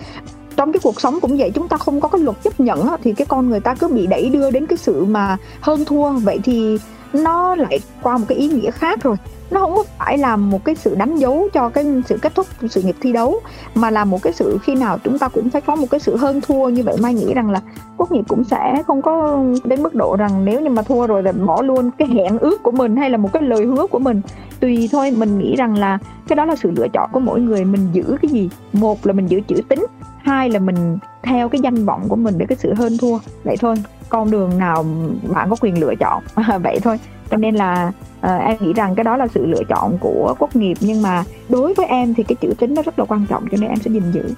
Trong 0.55 0.71
cái 0.71 0.79
cuộc 0.83 1.01
sống 1.01 1.19
cũng 1.21 1.37
vậy 1.37 1.51
chúng 1.55 1.67
ta 1.67 1.77
không 1.77 2.01
có 2.01 2.07
cái 2.07 2.21
luật 2.21 2.43
chấp 2.43 2.59
nhận 2.59 2.87
á, 2.87 2.97
thì 3.03 3.13
cái 3.13 3.25
con 3.25 3.49
người 3.49 3.59
ta 3.59 3.75
cứ 3.75 3.87
bị 3.87 4.07
đẩy 4.07 4.29
đưa 4.29 4.51
đến 4.51 4.65
cái 4.65 4.77
sự 4.77 5.05
mà 5.05 5.37
hơn 5.61 5.85
thua. 5.85 6.11
Vậy 6.11 6.39
thì 6.43 6.77
nó 7.13 7.55
lại 7.55 7.79
qua 8.01 8.17
một 8.17 8.25
cái 8.27 8.37
ý 8.37 8.47
nghĩa 8.47 8.71
khác 8.71 9.03
rồi 9.03 9.15
nó 9.51 9.59
không 9.59 9.75
có 9.75 9.83
phải 9.97 10.17
là 10.17 10.35
một 10.35 10.65
cái 10.65 10.75
sự 10.75 10.95
đánh 10.95 11.17
dấu 11.17 11.47
cho 11.53 11.69
cái 11.69 11.85
sự 12.05 12.17
kết 12.21 12.35
thúc 12.35 12.45
sự 12.69 12.81
nghiệp 12.81 12.95
thi 13.01 13.13
đấu, 13.13 13.39
mà 13.75 13.91
là 13.91 14.05
một 14.05 14.21
cái 14.21 14.33
sự 14.33 14.57
khi 14.63 14.75
nào 14.75 14.97
chúng 15.03 15.19
ta 15.19 15.27
cũng 15.27 15.49
phải 15.49 15.61
có 15.61 15.75
một 15.75 15.87
cái 15.91 15.99
sự 15.99 16.15
hơn 16.15 16.41
thua. 16.41 16.69
Như 16.69 16.83
vậy 16.83 16.95
mai 17.01 17.13
nghĩ 17.13 17.33
rằng 17.33 17.49
là 17.49 17.61
quốc 17.97 18.11
nghiệp 18.11 18.23
cũng 18.27 18.43
sẽ 18.43 18.83
không 18.87 19.01
có 19.01 19.43
đến 19.63 19.83
mức 19.83 19.95
độ 19.95 20.15
rằng 20.15 20.45
nếu 20.45 20.61
như 20.61 20.69
mà 20.69 20.81
thua 20.81 21.07
rồi 21.07 21.23
là 21.23 21.31
bỏ 21.31 21.61
luôn 21.61 21.91
cái 21.97 22.07
hẹn 22.07 22.37
ước 22.37 22.63
của 22.63 22.71
mình 22.71 22.95
hay 22.95 23.09
là 23.09 23.17
một 23.17 23.33
cái 23.33 23.43
lời 23.43 23.65
hứa 23.65 23.87
của 23.87 23.99
mình. 23.99 24.21
Tùy 24.59 24.89
thôi, 24.91 25.11
mình 25.11 25.39
nghĩ 25.39 25.55
rằng 25.55 25.77
là 25.77 25.97
cái 26.27 26.35
đó 26.35 26.45
là 26.45 26.55
sự 26.55 26.71
lựa 26.71 26.87
chọn 26.87 27.09
của 27.11 27.19
mỗi 27.19 27.41
người. 27.41 27.65
Mình 27.65 27.89
giữ 27.93 28.17
cái 28.21 28.31
gì? 28.31 28.49
Một 28.73 29.05
là 29.05 29.13
mình 29.13 29.27
giữ 29.27 29.41
chữ 29.47 29.55
tính, 29.69 29.85
hai 30.23 30.49
là 30.49 30.59
mình 30.59 30.97
theo 31.23 31.49
cái 31.49 31.61
danh 31.61 31.85
vọng 31.85 32.05
của 32.09 32.15
mình 32.15 32.37
để 32.37 32.45
cái 32.45 32.57
sự 32.61 32.73
hơn 32.73 32.97
thua. 32.97 33.17
Vậy 33.43 33.55
thôi, 33.61 33.75
con 34.09 34.31
đường 34.31 34.57
nào 34.57 34.85
bạn 35.33 35.49
có 35.49 35.55
quyền 35.61 35.79
lựa 35.79 35.93
chọn? 35.99 36.23
Vậy 36.63 36.79
thôi 36.83 36.99
cho 37.31 37.37
nên 37.37 37.55
là 37.55 37.91
uh, 38.19 38.41
em 38.41 38.57
nghĩ 38.59 38.73
rằng 38.73 38.95
cái 38.95 39.03
đó 39.03 39.17
là 39.17 39.27
sự 39.27 39.45
lựa 39.45 39.63
chọn 39.69 39.97
của 39.97 40.35
quốc 40.39 40.55
nghiệp. 40.55 40.77
Nhưng 40.79 41.01
mà 41.01 41.23
đối 41.49 41.73
với 41.73 41.85
em 41.85 42.13
thì 42.13 42.23
cái 42.23 42.35
chữ 42.35 42.53
tính 42.59 42.73
nó 42.73 42.81
rất 42.81 42.99
là 42.99 43.05
quan 43.05 43.25
trọng 43.29 43.43
cho 43.51 43.57
nên 43.61 43.69
em 43.69 43.79
sẽ 43.79 43.91
gìn 43.91 44.11
giữ. 44.11 44.33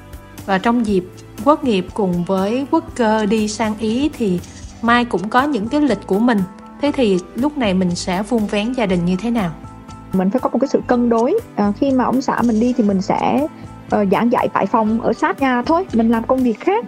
Và 0.45 0.57
trong 0.57 0.85
dịp 0.85 1.03
quốc 1.45 1.63
nghiệp 1.63 1.85
cùng 1.93 2.23
với 2.23 2.67
quốc 2.71 2.83
cơ 2.95 3.25
đi 3.25 3.47
sang 3.47 3.73
ý 3.79 4.09
thì 4.17 4.39
mai 4.81 5.05
cũng 5.05 5.29
có 5.29 5.43
những 5.43 5.67
cái 5.67 5.81
lịch 5.81 6.07
của 6.07 6.19
mình. 6.19 6.39
Thế 6.81 6.91
thì 6.95 7.19
lúc 7.35 7.57
này 7.57 7.73
mình 7.73 7.95
sẽ 7.95 8.23
vuông 8.23 8.47
vén 8.47 8.73
gia 8.73 8.85
đình 8.85 9.05
như 9.05 9.15
thế 9.15 9.31
nào? 9.31 9.51
Mình 10.13 10.29
phải 10.29 10.39
có 10.39 10.49
một 10.49 10.59
cái 10.61 10.67
sự 10.67 10.81
cân 10.87 11.09
đối. 11.09 11.39
À, 11.55 11.71
khi 11.79 11.91
mà 11.91 12.03
ông 12.03 12.21
xã 12.21 12.41
mình 12.41 12.59
đi 12.59 12.73
thì 12.77 12.83
mình 12.83 13.01
sẽ 13.01 13.47
uh, 13.95 14.07
giảng 14.11 14.31
dạy 14.31 14.47
tại 14.53 14.65
phòng 14.65 15.01
ở 15.01 15.13
sát 15.13 15.41
nhà 15.41 15.61
thôi. 15.61 15.85
Mình 15.93 16.09
làm 16.09 16.23
công 16.23 16.43
việc 16.43 16.59
khác. 16.59 16.85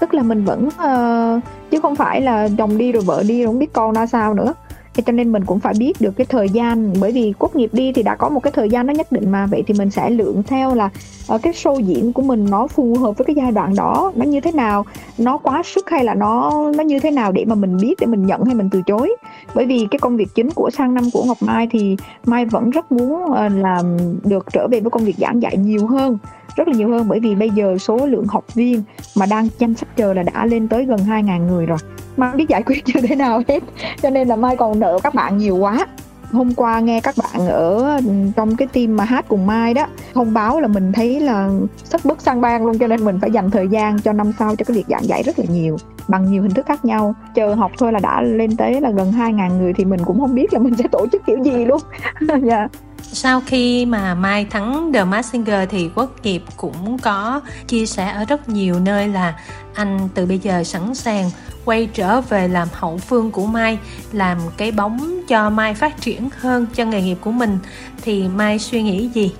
Tức 0.00 0.14
là 0.14 0.22
mình 0.22 0.44
vẫn 0.44 0.66
uh, 0.66 1.42
chứ 1.70 1.80
không 1.80 1.96
phải 1.96 2.20
là 2.20 2.48
chồng 2.58 2.78
đi 2.78 2.92
rồi 2.92 3.02
vợ 3.02 3.22
đi 3.28 3.42
rồi 3.42 3.46
không 3.46 3.58
biết 3.58 3.72
con 3.72 3.92
ra 3.92 4.06
sao 4.06 4.34
nữa 4.34 4.54
thế 4.94 5.02
cho 5.06 5.12
nên 5.12 5.32
mình 5.32 5.44
cũng 5.44 5.60
phải 5.60 5.74
biết 5.78 6.00
được 6.00 6.16
cái 6.16 6.26
thời 6.26 6.48
gian, 6.48 6.92
bởi 7.00 7.12
vì 7.12 7.32
quốc 7.38 7.56
nghiệp 7.56 7.70
đi 7.72 7.92
thì 7.92 8.02
đã 8.02 8.16
có 8.16 8.28
một 8.28 8.40
cái 8.40 8.52
thời 8.52 8.68
gian 8.70 8.86
nó 8.86 8.92
nhất 8.92 9.12
định 9.12 9.30
mà. 9.30 9.46
Vậy 9.46 9.62
thì 9.66 9.74
mình 9.78 9.90
sẽ 9.90 10.10
lượng 10.10 10.42
theo 10.46 10.74
là 10.74 10.90
ở 11.28 11.38
cái 11.38 11.52
show 11.52 11.80
diễn 11.80 12.12
của 12.12 12.22
mình 12.22 12.46
nó 12.50 12.66
phù 12.66 12.94
hợp 12.94 13.18
với 13.18 13.24
cái 13.24 13.36
giai 13.36 13.52
đoạn 13.52 13.74
đó, 13.74 14.12
nó 14.16 14.24
như 14.24 14.40
thế 14.40 14.52
nào, 14.52 14.84
nó 15.18 15.38
quá 15.38 15.62
sức 15.64 15.90
hay 15.90 16.04
là 16.04 16.14
nó 16.14 16.52
nó 16.76 16.84
như 16.84 17.00
thế 17.00 17.10
nào 17.10 17.32
để 17.32 17.44
mà 17.44 17.54
mình 17.54 17.76
biết, 17.80 17.94
để 18.00 18.06
mình 18.06 18.26
nhận 18.26 18.44
hay 18.44 18.54
mình 18.54 18.68
từ 18.72 18.82
chối. 18.86 19.16
Bởi 19.54 19.66
vì 19.66 19.86
cái 19.90 19.98
công 19.98 20.16
việc 20.16 20.28
chính 20.34 20.50
của 20.50 20.70
sang 20.70 20.94
năm 20.94 21.04
của 21.12 21.24
ngọc 21.24 21.38
mai 21.40 21.68
thì 21.70 21.96
mai 22.26 22.44
vẫn 22.44 22.70
rất 22.70 22.92
muốn 22.92 23.32
ờ, 23.32 23.48
làm 23.48 23.96
được, 24.24 24.46
trở 24.52 24.68
về 24.70 24.80
với 24.80 24.90
công 24.90 25.04
việc 25.04 25.16
giảng 25.18 25.42
dạy 25.42 25.56
nhiều 25.56 25.86
hơn 25.86 26.18
rất 26.56 26.68
là 26.68 26.74
nhiều 26.74 26.88
hơn 26.88 27.08
bởi 27.08 27.20
vì 27.20 27.34
bây 27.34 27.50
giờ 27.50 27.78
số 27.78 28.06
lượng 28.06 28.26
học 28.26 28.54
viên 28.54 28.82
mà 29.16 29.26
đang 29.26 29.48
chăm 29.58 29.74
sách 29.74 29.96
chờ 29.96 30.14
là 30.14 30.22
đã 30.22 30.46
lên 30.46 30.68
tới 30.68 30.84
gần 30.84 30.98
2.000 30.98 31.46
người 31.46 31.66
rồi. 31.66 31.78
Mai 32.16 32.36
biết 32.36 32.48
giải 32.48 32.62
quyết 32.62 32.82
như 32.94 33.00
thế 33.08 33.16
nào 33.16 33.42
hết, 33.48 33.62
cho 34.02 34.10
nên 34.10 34.28
là 34.28 34.36
mai 34.36 34.56
còn 34.56 34.80
nợ 34.80 34.98
các 35.02 35.14
bạn 35.14 35.38
nhiều 35.38 35.56
quá. 35.56 35.86
Hôm 36.32 36.54
qua 36.54 36.80
nghe 36.80 37.00
các 37.00 37.14
bạn 37.18 37.48
ở 37.48 38.00
trong 38.36 38.56
cái 38.56 38.68
team 38.72 38.96
mà 38.96 39.04
hát 39.04 39.24
cùng 39.28 39.46
mai 39.46 39.74
đó, 39.74 39.86
thông 40.14 40.34
báo 40.34 40.60
là 40.60 40.68
mình 40.68 40.92
thấy 40.92 41.20
là 41.20 41.48
sắp 41.84 42.00
bức 42.04 42.20
sang 42.20 42.40
bang 42.40 42.66
luôn, 42.66 42.78
cho 42.78 42.86
nên 42.86 43.04
mình 43.04 43.18
phải 43.20 43.30
dành 43.30 43.50
thời 43.50 43.68
gian 43.68 44.00
cho 44.00 44.12
năm 44.12 44.32
sau 44.38 44.56
cho 44.56 44.64
cái 44.64 44.76
việc 44.76 44.84
giảng 44.88 45.04
dạy 45.04 45.22
rất 45.22 45.38
là 45.38 45.44
nhiều, 45.48 45.76
bằng 46.08 46.32
nhiều 46.32 46.42
hình 46.42 46.54
thức 46.54 46.66
khác 46.66 46.84
nhau. 46.84 47.14
Chờ 47.34 47.54
học 47.54 47.72
thôi 47.78 47.92
là 47.92 47.98
đã 48.02 48.22
lên 48.22 48.56
tới 48.56 48.80
là 48.80 48.90
gần 48.90 49.12
2.000 49.12 49.58
người 49.58 49.72
thì 49.72 49.84
mình 49.84 50.00
cũng 50.04 50.20
không 50.20 50.34
biết 50.34 50.52
là 50.52 50.58
mình 50.58 50.74
sẽ 50.76 50.84
tổ 50.92 51.06
chức 51.12 51.26
kiểu 51.26 51.38
gì 51.44 51.64
luôn. 51.64 51.80
Yeah. 52.28 52.42
Dạ. 52.50 52.68
Sau 53.02 53.42
khi 53.46 53.86
mà 53.86 54.14
Mai 54.14 54.44
thắng 54.44 54.92
The 54.92 55.04
Mask 55.04 55.32
Singer 55.32 55.68
thì 55.70 55.90
Quốc 55.94 56.10
Kiệp 56.22 56.40
cũng 56.56 56.98
có 56.98 57.40
chia 57.66 57.86
sẻ 57.86 58.10
ở 58.10 58.24
rất 58.24 58.48
nhiều 58.48 58.80
nơi 58.80 59.08
là 59.08 59.34
anh 59.74 60.08
từ 60.14 60.26
bây 60.26 60.38
giờ 60.38 60.64
sẵn 60.64 60.94
sàng 60.94 61.30
quay 61.64 61.88
trở 61.94 62.20
về 62.20 62.48
làm 62.48 62.68
hậu 62.72 62.98
phương 62.98 63.30
của 63.30 63.46
Mai, 63.46 63.78
làm 64.12 64.38
cái 64.56 64.70
bóng 64.70 65.20
cho 65.28 65.50
Mai 65.50 65.74
phát 65.74 66.00
triển 66.00 66.28
hơn 66.40 66.66
cho 66.74 66.84
nghề 66.84 67.02
nghiệp 67.02 67.18
của 67.20 67.32
mình 67.32 67.58
thì 68.02 68.28
Mai 68.28 68.58
suy 68.58 68.82
nghĩ 68.82 69.08
gì? 69.08 69.34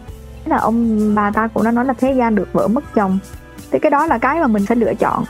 Là 0.44 0.56
ông 0.56 1.14
bà 1.14 1.30
ta 1.30 1.48
cũng 1.54 1.64
đã 1.64 1.70
nói 1.70 1.84
là 1.84 1.92
thế 1.92 2.14
gian 2.18 2.34
được 2.34 2.48
vợ 2.52 2.68
mất 2.68 2.94
chồng. 2.94 3.18
Thì 3.70 3.78
cái 3.78 3.90
đó 3.90 4.06
là 4.06 4.18
cái 4.18 4.40
mà 4.40 4.46
mình 4.46 4.66
phải 4.66 4.76
lựa 4.76 4.94
chọn 4.94 5.24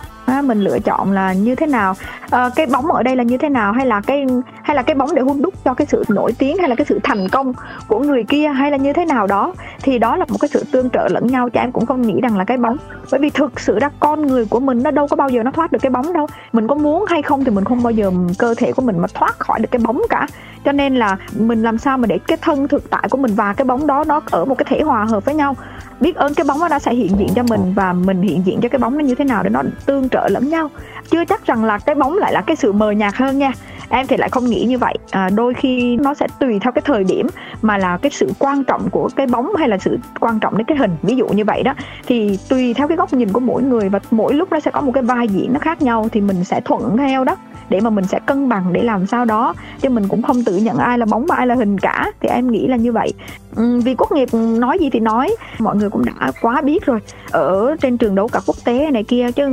mình 0.45 0.61
lựa 0.61 0.79
chọn 0.79 1.13
là 1.13 1.33
như 1.33 1.55
thế 1.55 1.67
nào? 1.67 1.95
À, 2.31 2.51
cái 2.57 2.67
bóng 2.67 2.87
ở 2.87 3.03
đây 3.03 3.17
là 3.17 3.23
như 3.23 3.37
thế 3.37 3.49
nào? 3.49 3.73
Hay 3.73 3.87
là 3.87 4.01
cái 4.01 4.27
hay 4.63 4.77
là 4.77 4.83
cái 4.83 4.95
bóng 4.95 5.15
để 5.15 5.23
hun 5.23 5.43
đúc 5.43 5.55
cho 5.65 5.75
cái 5.75 5.87
sự 5.91 6.05
nổi 6.09 6.33
tiếng 6.39 6.59
hay 6.59 6.69
là 6.69 6.75
cái 6.75 6.85
sự 6.89 6.99
thành 7.03 7.29
công 7.29 7.53
của 7.89 7.99
người 7.99 8.25
kia 8.25 8.49
hay 8.49 8.71
là 8.71 8.77
như 8.77 8.93
thế 8.93 9.05
nào 9.05 9.27
đó? 9.27 9.55
Thì 9.83 9.99
đó 9.99 10.17
là 10.17 10.25
một 10.29 10.37
cái 10.41 10.49
sự 10.49 10.65
tương 10.73 10.91
trợ 10.91 11.09
lẫn 11.11 11.27
nhau 11.27 11.49
cho 11.49 11.61
em 11.61 11.73
cũng 11.73 11.87
không 11.87 12.03
nghĩ 12.03 12.21
rằng 12.23 12.37
là 12.37 12.45
cái 12.45 12.57
bóng. 12.57 12.77
Bởi 13.11 13.21
vì 13.21 13.31
thực 13.31 13.61
sự 13.61 13.79
ra 13.79 13.91
con 14.01 14.27
người 14.27 14.47
của 14.51 14.61
mình 14.61 14.83
nó 14.83 14.91
đâu 14.91 15.07
có 15.07 15.17
bao 15.17 15.29
giờ 15.29 15.43
nó 15.43 15.51
thoát 15.51 15.73
được 15.73 15.79
cái 15.83 15.91
bóng 15.91 16.13
đâu. 16.13 16.27
Mình 16.53 16.67
có 16.67 16.75
muốn 16.75 17.05
hay 17.09 17.23
không 17.23 17.45
thì 17.45 17.51
mình 17.51 17.65
không 17.65 17.83
bao 17.83 17.91
giờ 17.91 18.11
cơ 18.39 18.55
thể 18.59 18.73
của 18.73 18.83
mình 18.83 18.99
mà 18.99 19.09
thoát 19.15 19.39
khỏi 19.39 19.59
được 19.61 19.69
cái 19.71 19.81
bóng 19.85 20.03
cả 20.09 20.27
cho 20.65 20.73
nên 20.73 20.95
là 20.97 21.17
mình 21.35 21.63
làm 21.63 21.79
sao 21.79 21.99
mà 21.99 22.07
để 22.07 22.19
cái 22.19 22.39
thân 22.43 22.69
thực 22.69 22.91
tại 22.91 23.09
của 23.11 23.19
mình 23.19 23.35
và 23.35 23.55
cái 23.55 23.65
bóng 23.65 23.87
đó 23.87 24.05
nó 24.07 24.21
ở 24.31 24.45
một 24.45 24.55
cái 24.59 24.67
thể 24.69 24.81
hòa 24.83 25.05
hợp 25.05 25.25
với 25.25 25.35
nhau. 25.35 25.57
Biết 26.01 26.17
ơn 26.17 26.35
cái 26.35 26.45
bóng 26.45 26.59
nó 26.59 26.69
đã 26.69 26.79
sẽ 26.79 26.95
hiện 26.95 27.19
diện 27.19 27.29
cho 27.37 27.43
mình 27.43 27.73
và 27.75 27.93
mình 27.93 28.23
hiện 28.23 28.43
diện 28.47 28.61
cho 28.63 28.69
cái 28.69 28.79
bóng 28.79 28.99
nó 28.99 29.05
như 29.05 29.15
thế 29.15 29.25
nào 29.25 29.43
để 29.43 29.51
nó 29.51 29.63
tương 29.87 30.09
trợ 30.09 30.29
lẫn 30.29 30.49
nhau. 30.49 30.71
Chưa 31.11 31.25
chắc 31.25 31.47
rằng 31.47 31.65
là 31.65 31.79
cái 31.79 31.95
bóng 31.95 32.19
lại 32.19 32.33
là 32.33 32.41
cái 32.41 32.57
sự 32.57 32.73
mờ 32.73 32.91
nhạt 32.91 33.15
hơn 33.15 33.39
nha 33.39 33.53
em 33.91 34.07
thì 34.07 34.17
lại 34.17 34.29
không 34.29 34.45
nghĩ 34.45 34.65
như 34.65 34.79
vậy. 34.79 34.95
À, 35.11 35.31
đôi 35.35 35.55
khi 35.55 35.97
nó 35.97 36.15
sẽ 36.15 36.27
tùy 36.41 36.59
theo 36.59 36.73
cái 36.73 36.83
thời 36.85 37.05
điểm 37.05 37.27
mà 37.63 37.79
là 37.79 37.99
cái 38.03 38.11
sự 38.11 38.33
quan 38.39 38.65
trọng 38.65 38.91
của 38.91 39.09
cái 39.17 39.27
bóng 39.27 39.55
hay 39.57 39.69
là 39.69 39.79
sự 39.79 39.99
quan 40.21 40.41
trọng 40.41 40.59
đến 40.59 40.67
cái 40.67 40.79
hình. 40.79 40.97
Ví 41.03 41.17
dụ 41.17 41.29
như 41.29 41.45
vậy 41.45 41.63
đó. 41.63 41.75
Thì 42.07 42.39
tùy 42.49 42.75
theo 42.75 42.89
cái 42.89 42.97
góc 42.97 43.13
nhìn 43.13 43.33
của 43.33 43.41
mỗi 43.41 43.63
người 43.63 43.89
và 43.89 43.99
mỗi 44.11 44.35
lúc 44.35 44.53
nó 44.53 44.61
sẽ 44.61 44.71
có 44.71 44.81
một 44.81 44.93
cái 44.95 45.03
vai 45.03 45.29
diễn 45.29 45.53
nó 45.53 45.59
khác 45.59 45.83
nhau 45.83 46.09
thì 46.13 46.21
mình 46.21 46.45
sẽ 46.45 46.61
thuận 46.61 46.97
theo 46.97 47.25
đó. 47.25 47.37
Để 47.69 47.81
mà 47.81 47.91
mình 47.91 48.05
sẽ 48.05 48.19
cân 48.27 48.49
bằng 48.49 48.73
để 48.73 48.83
làm 48.83 49.07
sao 49.07 49.25
đó. 49.25 49.55
Chứ 49.81 49.89
mình 49.89 50.09
cũng 50.09 50.23
không 50.23 50.45
tự 50.45 50.57
nhận 50.57 50.77
ai 50.77 50.99
là 50.99 51.07
bóng 51.07 51.27
và 51.27 51.37
ai 51.37 51.47
là 51.47 51.55
hình 51.55 51.79
cả. 51.79 52.13
Thì 52.21 52.29
em 52.29 52.51
nghĩ 52.51 52.67
là 52.67 52.77
như 52.77 52.93
vậy. 52.93 53.13
Ừ, 53.57 53.81
vì 53.85 53.95
quốc 53.95 54.13
nghiệp 54.13 54.29
nói 54.35 54.79
gì 54.79 54.91
thì 54.91 55.01
nói. 55.01 55.37
Mọi 55.59 55.77
người 55.77 55.91
cũng 55.91 56.05
đã 56.05 56.33
quá 56.43 56.61
biết 56.61 56.87
rồi. 56.87 57.01
Ở 57.31 57.77
trên 57.81 57.99
trường 57.99 58.15
đấu 58.15 58.29
cả 58.29 58.41
quốc 58.47 58.57
tế 58.65 58.91
này 58.91 59.05
kia, 59.05 59.31
chứ 59.33 59.49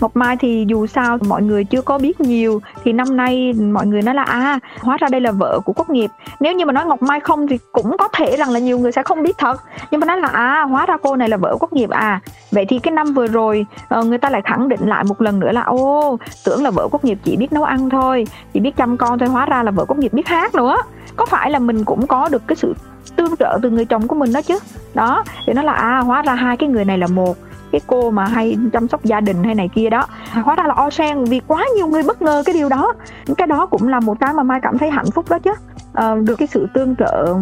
ngọc 0.00 0.16
mai 0.16 0.36
thì 0.40 0.64
dù 0.68 0.86
sao 0.86 1.18
mọi 1.28 1.42
người 1.42 1.64
chưa 1.64 1.82
có 1.82 1.98
biết 1.98 2.20
nhiều. 2.20 2.60
Thì 2.84 2.92
năm 2.92 3.16
nay 3.16 3.52
mọi 3.52 3.86
người 3.86 4.02
nói 4.02 4.14
là 4.14 4.22
à 4.22 4.58
hóa 4.80 4.96
ra 4.96 5.08
đây 5.10 5.20
là 5.20 5.30
vợ 5.30 5.60
của 5.64 5.72
quốc 5.72 5.90
nghiệp. 5.90 6.10
Nếu 6.40 6.54
như 6.54 6.66
mà 6.66 6.72
nói 6.72 6.86
ngọc 6.86 7.02
mai 7.02 7.20
không 7.20 7.46
thì 7.46 7.58
cũng 7.72 7.96
có 7.98 8.08
thể 8.08 8.36
rằng 8.36 8.50
là 8.50 8.58
nhiều 8.58 8.78
người 8.78 8.92
sẽ 8.92 9.02
không 9.02 9.22
biết 9.22 9.38
thật. 9.38 9.60
Nhưng 9.90 10.00
mà 10.00 10.06
nói 10.06 10.20
là 10.20 10.28
à 10.28 10.62
hóa 10.62 10.86
ra 10.86 10.96
cô 11.02 11.16
này 11.16 11.28
là 11.28 11.36
vợ 11.36 11.56
quốc 11.60 11.72
nghiệp 11.72 11.90
à. 11.90 12.20
Vậy 12.50 12.66
thì 12.68 12.78
cái 12.78 12.92
năm 12.92 13.14
vừa 13.14 13.26
rồi 13.26 13.66
ờ, 13.88 14.04
người 14.04 14.18
ta 14.18 14.30
lại 14.30 14.42
khẳng 14.44 14.68
định 14.68 14.80
lại 14.88 15.04
một 15.04 15.20
lần 15.20 15.40
nữa 15.40 15.52
là, 15.52 15.62
ô, 15.62 16.18
tưởng 16.44 16.62
là 16.62 16.70
vợ 16.70 16.88
quốc 16.90 17.04
nghiệp 17.04 17.18
chỉ 17.24 17.36
biết 17.36 17.52
nấu 17.52 17.64
ăn 17.64 17.90
thôi, 17.90 18.26
chỉ 18.52 18.60
biết 18.60 18.76
chăm 18.76 18.96
con 18.96 19.18
thôi, 19.18 19.28
hóa 19.28 19.46
ra 19.46 19.62
là 19.62 19.70
vợ 19.70 19.84
quốc 19.84 19.98
nghiệp 19.98 20.12
biết 20.12 20.26
hát 20.26 20.54
nữa. 20.54 20.76
Có 21.16 21.26
phải 21.26 21.50
là 21.50 21.58
mình 21.58 21.84
cũng 21.84 22.06
có 22.06 22.28
được 22.28 22.42
cái 22.46 22.56
sự 22.56 22.74
tương 23.16 23.36
trợ 23.36 23.58
từ 23.62 23.70
người 23.70 23.84
chồng 23.84 24.08
của 24.08 24.16
mình 24.16 24.32
đó 24.32 24.42
chứ. 24.42 24.58
Đó 24.94 25.24
thì 25.46 25.52
nó 25.52 25.62
là 25.62 25.72
à 25.72 25.98
hóa 25.98 26.22
ra 26.22 26.34
hai 26.34 26.56
cái 26.56 26.68
người 26.68 26.84
này 26.84 26.98
là 26.98 27.06
một 27.06 27.36
cái 27.72 27.80
cô 27.86 28.10
mà 28.10 28.24
hay 28.24 28.56
chăm 28.72 28.88
sóc 28.88 29.04
gia 29.04 29.20
đình 29.20 29.44
hay 29.44 29.54
này 29.54 29.68
kia 29.74 29.90
đó. 29.90 30.06
Hóa 30.32 30.54
ra 30.54 30.64
là 30.66 30.74
o 30.74 30.90
sen 30.90 31.24
vì 31.24 31.40
quá 31.46 31.64
nhiều 31.76 31.86
người 31.86 32.02
bất 32.02 32.22
ngờ 32.22 32.42
cái 32.46 32.54
điều 32.54 32.68
đó. 32.68 32.92
Cái 33.36 33.46
đó 33.46 33.66
cũng 33.66 33.88
là 33.88 34.00
một 34.00 34.20
cái 34.20 34.34
mà 34.34 34.42
mai 34.42 34.60
cảm 34.62 34.78
thấy 34.78 34.90
hạnh 34.90 35.10
phúc 35.14 35.24
đó 35.30 35.38
chứ. 35.38 35.50
Uh, 35.50 36.22
được 36.22 36.34
cái 36.38 36.48
sự 36.48 36.66
tương 36.74 36.96
trợ 36.96 37.34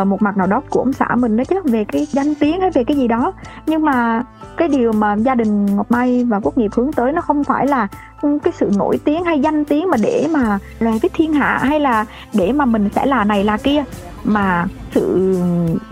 uh, 0.00 0.06
một 0.06 0.22
mặt 0.22 0.36
nào 0.36 0.46
đó 0.46 0.62
của 0.70 0.80
ông 0.80 0.92
xã 0.92 1.08
mình 1.16 1.36
đó 1.36 1.44
chứ 1.44 1.60
về 1.64 1.84
cái 1.84 2.06
danh 2.10 2.34
tiếng 2.34 2.60
hay 2.60 2.70
về 2.70 2.84
cái 2.84 2.96
gì 2.96 3.08
đó. 3.08 3.32
Nhưng 3.66 3.82
mà 3.82 4.22
cái 4.56 4.68
điều 4.68 4.92
mà 4.92 5.14
gia 5.14 5.34
đình 5.34 5.66
Ngọc 5.76 5.90
Mai 5.90 6.24
và 6.24 6.40
Quốc 6.40 6.58
nghiệp 6.58 6.70
hướng 6.74 6.92
tới 6.92 7.12
nó 7.12 7.20
không 7.20 7.44
phải 7.44 7.66
là 7.66 7.88
cái 8.22 8.52
sự 8.52 8.70
nổi 8.76 8.98
tiếng 9.04 9.24
hay 9.24 9.40
danh 9.40 9.64
tiếng 9.64 9.90
mà 9.90 9.96
để 10.02 10.26
mà 10.30 10.58
là 10.78 10.92
cái 11.02 11.10
thiên 11.14 11.32
hạ 11.32 11.58
hay 11.62 11.80
là 11.80 12.04
để 12.34 12.52
mà 12.52 12.64
mình 12.64 12.88
sẽ 12.94 13.06
là 13.06 13.24
này 13.24 13.44
là 13.44 13.56
kia 13.56 13.84
mà 14.24 14.66
sự 14.94 15.36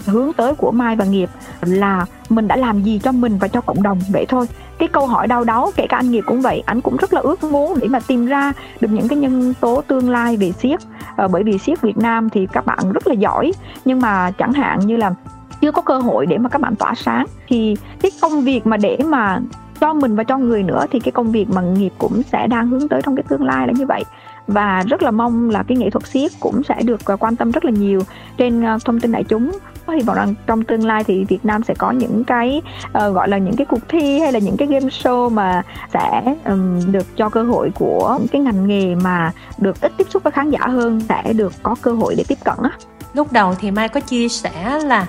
hướng 0.06 0.32
tới 0.32 0.54
của 0.54 0.70
Mai 0.70 0.96
và 0.96 1.04
Nghiệp 1.04 1.30
là 1.60 2.06
mình 2.28 2.48
đã 2.48 2.56
làm 2.56 2.82
gì 2.82 3.00
cho 3.02 3.12
mình 3.12 3.38
và 3.38 3.48
cho 3.48 3.60
cộng 3.60 3.82
đồng 3.82 4.00
vậy 4.12 4.26
thôi. 4.28 4.46
Cái 4.78 4.88
câu 4.88 5.06
hỏi 5.06 5.26
đau 5.26 5.44
đáu 5.44 5.70
kể 5.76 5.86
cả 5.88 5.96
anh 5.96 6.10
Nghiệp 6.10 6.24
cũng 6.26 6.40
vậy 6.40 6.62
anh 6.66 6.80
cũng 6.80 6.96
rất 6.96 7.12
là 7.12 7.20
ước 7.20 7.44
muốn 7.44 7.78
để 7.80 7.88
mà 7.88 8.00
tìm 8.00 8.26
ra 8.26 8.52
được 8.80 8.88
những 8.90 9.08
cái 9.08 9.18
nhân 9.18 9.54
tố 9.60 9.82
tương 9.88 10.10
lai 10.10 10.36
về 10.36 10.52
siếc. 10.52 10.80
À, 11.16 11.28
bởi 11.28 11.42
vì 11.42 11.58
siếc 11.58 11.80
Việt 11.80 11.98
Nam 11.98 12.30
thì 12.30 12.46
các 12.52 12.66
bạn 12.66 12.92
rất 12.92 13.06
là 13.06 13.14
giỏi 13.14 13.52
nhưng 13.84 14.00
mà 14.00 14.30
chẳng 14.30 14.52
hạn 14.52 14.78
như 14.78 14.96
là 14.96 15.14
chưa 15.60 15.72
có 15.72 15.82
cơ 15.82 15.98
hội 15.98 16.26
để 16.26 16.38
mà 16.38 16.48
các 16.48 16.60
bạn 16.60 16.76
tỏa 16.76 16.94
sáng 16.94 17.26
thì 17.48 17.76
cái 18.02 18.10
công 18.22 18.40
việc 18.40 18.66
mà 18.66 18.76
để 18.76 18.98
mà 19.06 19.40
cho 19.80 19.94
mình 19.94 20.16
và 20.16 20.24
cho 20.24 20.38
người 20.38 20.62
nữa 20.62 20.86
thì 20.90 21.00
cái 21.00 21.12
công 21.12 21.32
việc 21.32 21.46
mà 21.50 21.62
nghiệp 21.62 21.92
cũng 21.98 22.22
sẽ 22.32 22.46
đang 22.46 22.68
hướng 22.68 22.88
tới 22.88 23.02
trong 23.02 23.16
cái 23.16 23.24
tương 23.28 23.44
lai 23.44 23.66
là 23.66 23.72
như 23.76 23.86
vậy 23.86 24.04
và 24.50 24.82
rất 24.88 25.02
là 25.02 25.10
mong 25.10 25.50
là 25.50 25.62
cái 25.62 25.76
nghệ 25.76 25.90
thuật 25.90 26.06
siết 26.06 26.32
cũng 26.40 26.62
sẽ 26.68 26.82
được 26.82 27.04
à, 27.04 27.16
quan 27.16 27.36
tâm 27.36 27.50
rất 27.50 27.64
là 27.64 27.70
nhiều 27.70 28.00
trên 28.36 28.64
à, 28.64 28.78
thông 28.84 29.00
tin 29.00 29.12
đại 29.12 29.24
chúng 29.24 29.50
hy 29.92 30.02
vọng 30.02 30.16
rằng 30.16 30.34
trong 30.46 30.64
tương 30.64 30.86
lai 30.86 31.04
thì 31.04 31.24
Việt 31.24 31.44
Nam 31.44 31.62
sẽ 31.62 31.74
có 31.74 31.90
những 31.90 32.24
cái 32.24 32.62
uh, 32.86 33.14
gọi 33.14 33.28
là 33.28 33.38
những 33.38 33.56
cái 33.56 33.66
cuộc 33.66 33.88
thi 33.88 34.18
hay 34.18 34.32
là 34.32 34.38
những 34.38 34.56
cái 34.56 34.68
game 34.68 34.86
show 34.86 35.30
mà 35.30 35.62
sẽ 35.92 36.34
um, 36.44 36.92
được 36.92 37.16
cho 37.16 37.28
cơ 37.28 37.42
hội 37.42 37.70
của 37.74 38.18
cái 38.32 38.40
ngành 38.40 38.66
nghề 38.66 38.94
mà 38.94 39.32
được 39.58 39.80
ít 39.80 39.92
tiếp 39.96 40.06
xúc 40.10 40.22
với 40.22 40.30
khán 40.30 40.50
giả 40.50 40.60
hơn 40.66 41.00
sẽ 41.08 41.32
được 41.32 41.52
có 41.62 41.76
cơ 41.82 41.92
hội 41.92 42.14
để 42.18 42.24
tiếp 42.28 42.38
cận 42.44 42.56
á. 42.62 42.70
Lúc 43.14 43.32
đầu 43.32 43.54
thì 43.54 43.70
Mai 43.70 43.88
có 43.88 44.00
chia 44.00 44.28
sẻ 44.28 44.78
là 44.84 45.06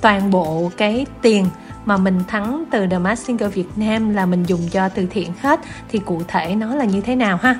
toàn 0.00 0.30
bộ 0.30 0.70
cái 0.76 1.06
tiền 1.22 1.46
mà 1.84 1.96
mình 1.96 2.20
thắng 2.28 2.64
từ 2.70 2.86
The 2.86 2.98
Mask 2.98 3.26
Singer 3.26 3.54
Việt 3.54 3.68
Nam 3.76 4.10
là 4.10 4.26
mình 4.26 4.42
dùng 4.42 4.60
cho 4.70 4.88
từ 4.88 5.06
thiện 5.10 5.32
hết 5.40 5.60
thì 5.88 5.98
cụ 5.98 6.22
thể 6.28 6.54
nó 6.54 6.74
là 6.74 6.84
như 6.84 7.00
thế 7.00 7.16
nào 7.16 7.36
ha? 7.36 7.56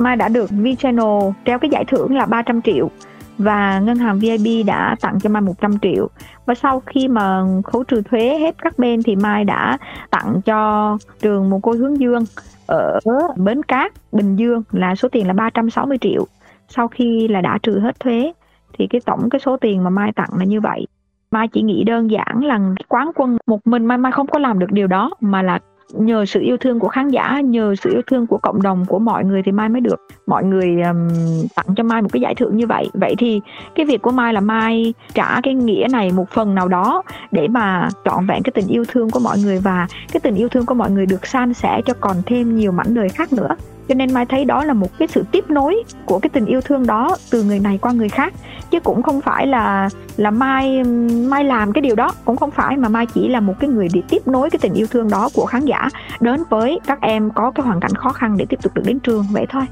Mai 0.00 0.16
đã 0.16 0.28
được 0.28 0.50
V-Channel 0.50 1.32
treo 1.44 1.58
cái 1.58 1.70
giải 1.70 1.84
thưởng 1.84 2.16
là 2.16 2.26
300 2.26 2.62
triệu 2.62 2.90
và 3.38 3.80
ngân 3.80 3.96
hàng 3.96 4.18
VIB 4.18 4.66
đã 4.66 4.96
tặng 5.00 5.20
cho 5.20 5.30
Mai 5.30 5.42
100 5.42 5.78
triệu. 5.82 6.08
Và 6.46 6.54
sau 6.54 6.82
khi 6.86 7.08
mà 7.08 7.42
khấu 7.64 7.84
trừ 7.84 8.02
thuế 8.10 8.38
hết 8.38 8.54
các 8.58 8.78
bên 8.78 9.02
thì 9.02 9.16
Mai 9.16 9.44
đã 9.44 9.78
tặng 10.10 10.40
cho 10.44 10.98
trường 11.22 11.50
mồ 11.50 11.58
côi 11.58 11.76
hướng 11.76 12.00
dương 12.00 12.24
ở 12.66 13.00
Bến 13.36 13.62
Cát, 13.62 13.92
Bình 14.12 14.36
Dương 14.36 14.62
là 14.72 14.94
số 14.94 15.08
tiền 15.08 15.26
là 15.26 15.32
360 15.32 15.98
triệu. 16.00 16.26
Sau 16.68 16.88
khi 16.88 17.28
là 17.28 17.40
đã 17.40 17.58
trừ 17.62 17.78
hết 17.78 18.00
thuế 18.00 18.32
thì 18.78 18.86
cái 18.86 19.00
tổng 19.04 19.30
cái 19.30 19.40
số 19.40 19.56
tiền 19.56 19.84
mà 19.84 19.90
Mai 19.90 20.12
tặng 20.12 20.30
là 20.38 20.44
như 20.44 20.60
vậy. 20.60 20.86
Mai 21.30 21.48
chỉ 21.48 21.62
nghĩ 21.62 21.84
đơn 21.84 22.10
giản 22.10 22.44
là 22.44 22.60
quán 22.88 23.10
quân 23.14 23.36
một 23.46 23.66
mình. 23.66 23.86
Mai 23.86 23.98
Mai 23.98 24.12
không 24.12 24.26
có 24.26 24.38
làm 24.38 24.58
được 24.58 24.70
điều 24.70 24.86
đó 24.86 25.10
mà 25.20 25.42
là 25.42 25.58
nhờ 25.92 26.24
sự 26.26 26.40
yêu 26.40 26.56
thương 26.56 26.78
của 26.78 26.88
khán 26.88 27.08
giả 27.08 27.40
nhờ 27.40 27.74
sự 27.82 27.90
yêu 27.90 28.02
thương 28.06 28.26
của 28.26 28.38
cộng 28.38 28.62
đồng 28.62 28.84
của 28.84 28.98
mọi 28.98 29.24
người 29.24 29.42
thì 29.42 29.52
mai 29.52 29.68
mới 29.68 29.80
được. 29.80 30.00
Mọi 30.26 30.44
người 30.44 30.82
um, 30.82 31.08
tặng 31.56 31.74
cho 31.76 31.82
mai 31.82 32.02
một 32.02 32.08
cái 32.12 32.20
giải 32.20 32.34
thưởng 32.34 32.56
như 32.56 32.66
vậy. 32.66 32.90
Vậy 32.94 33.14
thì 33.18 33.40
cái 33.74 33.86
việc 33.86 34.02
của 34.02 34.10
mai 34.10 34.32
là 34.32 34.40
mai 34.40 34.94
trả 35.14 35.40
cái 35.42 35.54
nghĩa 35.54 35.86
này 35.90 36.12
một 36.12 36.30
phần 36.30 36.54
nào 36.54 36.68
đó 36.68 37.02
để 37.30 37.48
mà 37.48 37.88
trọn 38.04 38.26
vẹn 38.26 38.42
cái 38.42 38.52
tình 38.54 38.66
yêu 38.66 38.84
thương 38.88 39.10
của 39.10 39.20
mọi 39.20 39.38
người 39.38 39.58
và 39.58 39.86
cái 40.12 40.20
tình 40.20 40.34
yêu 40.34 40.48
thương 40.48 40.66
của 40.66 40.74
mọi 40.74 40.90
người 40.90 41.06
được 41.06 41.26
san 41.26 41.54
sẻ 41.54 41.80
cho 41.86 41.94
còn 42.00 42.16
thêm 42.26 42.56
nhiều 42.56 42.72
mảnh 42.72 42.94
đời 42.94 43.08
khác 43.08 43.32
nữa 43.32 43.56
cho 43.90 43.94
nên 43.94 44.14
mai 44.14 44.26
thấy 44.26 44.44
đó 44.44 44.64
là 44.64 44.74
một 44.74 44.98
cái 44.98 45.08
sự 45.08 45.24
tiếp 45.32 45.44
nối 45.48 45.82
của 46.06 46.18
cái 46.18 46.30
tình 46.30 46.46
yêu 46.46 46.60
thương 46.60 46.86
đó 46.86 47.16
từ 47.30 47.42
người 47.42 47.60
này 47.60 47.78
qua 47.82 47.92
người 47.92 48.08
khác. 48.08 48.32
Chứ 48.70 48.80
cũng 48.80 49.02
không 49.02 49.20
phải 49.20 49.46
là 49.46 49.88
là 50.16 50.30
mai 50.30 50.84
mai 51.28 51.44
làm 51.44 51.72
cái 51.72 51.82
điều 51.82 51.94
đó. 51.96 52.12
Cũng 52.24 52.36
không 52.36 52.50
phải 52.50 52.76
mà 52.76 52.88
mai 52.88 53.06
chỉ 53.06 53.28
là 53.28 53.40
một 53.40 53.54
cái 53.60 53.70
người 53.70 53.88
để 53.92 54.02
tiếp 54.08 54.26
nối 54.26 54.50
cái 54.50 54.58
tình 54.62 54.74
yêu 54.74 54.86
thương 54.90 55.10
đó 55.10 55.28
của 55.34 55.46
khán 55.46 55.64
giả 55.64 55.88
đến 56.20 56.42
với 56.50 56.80
các 56.86 57.00
em 57.00 57.30
có 57.30 57.50
cái 57.50 57.66
hoàn 57.66 57.80
cảnh 57.80 57.94
khó 57.94 58.10
khăn 58.10 58.36
để 58.36 58.46
tiếp 58.48 58.58
tục 58.62 58.74
được 58.74 58.82
đến 58.86 59.00
trường 59.00 59.24
vậy 59.32 59.46
thôi. 59.50 59.62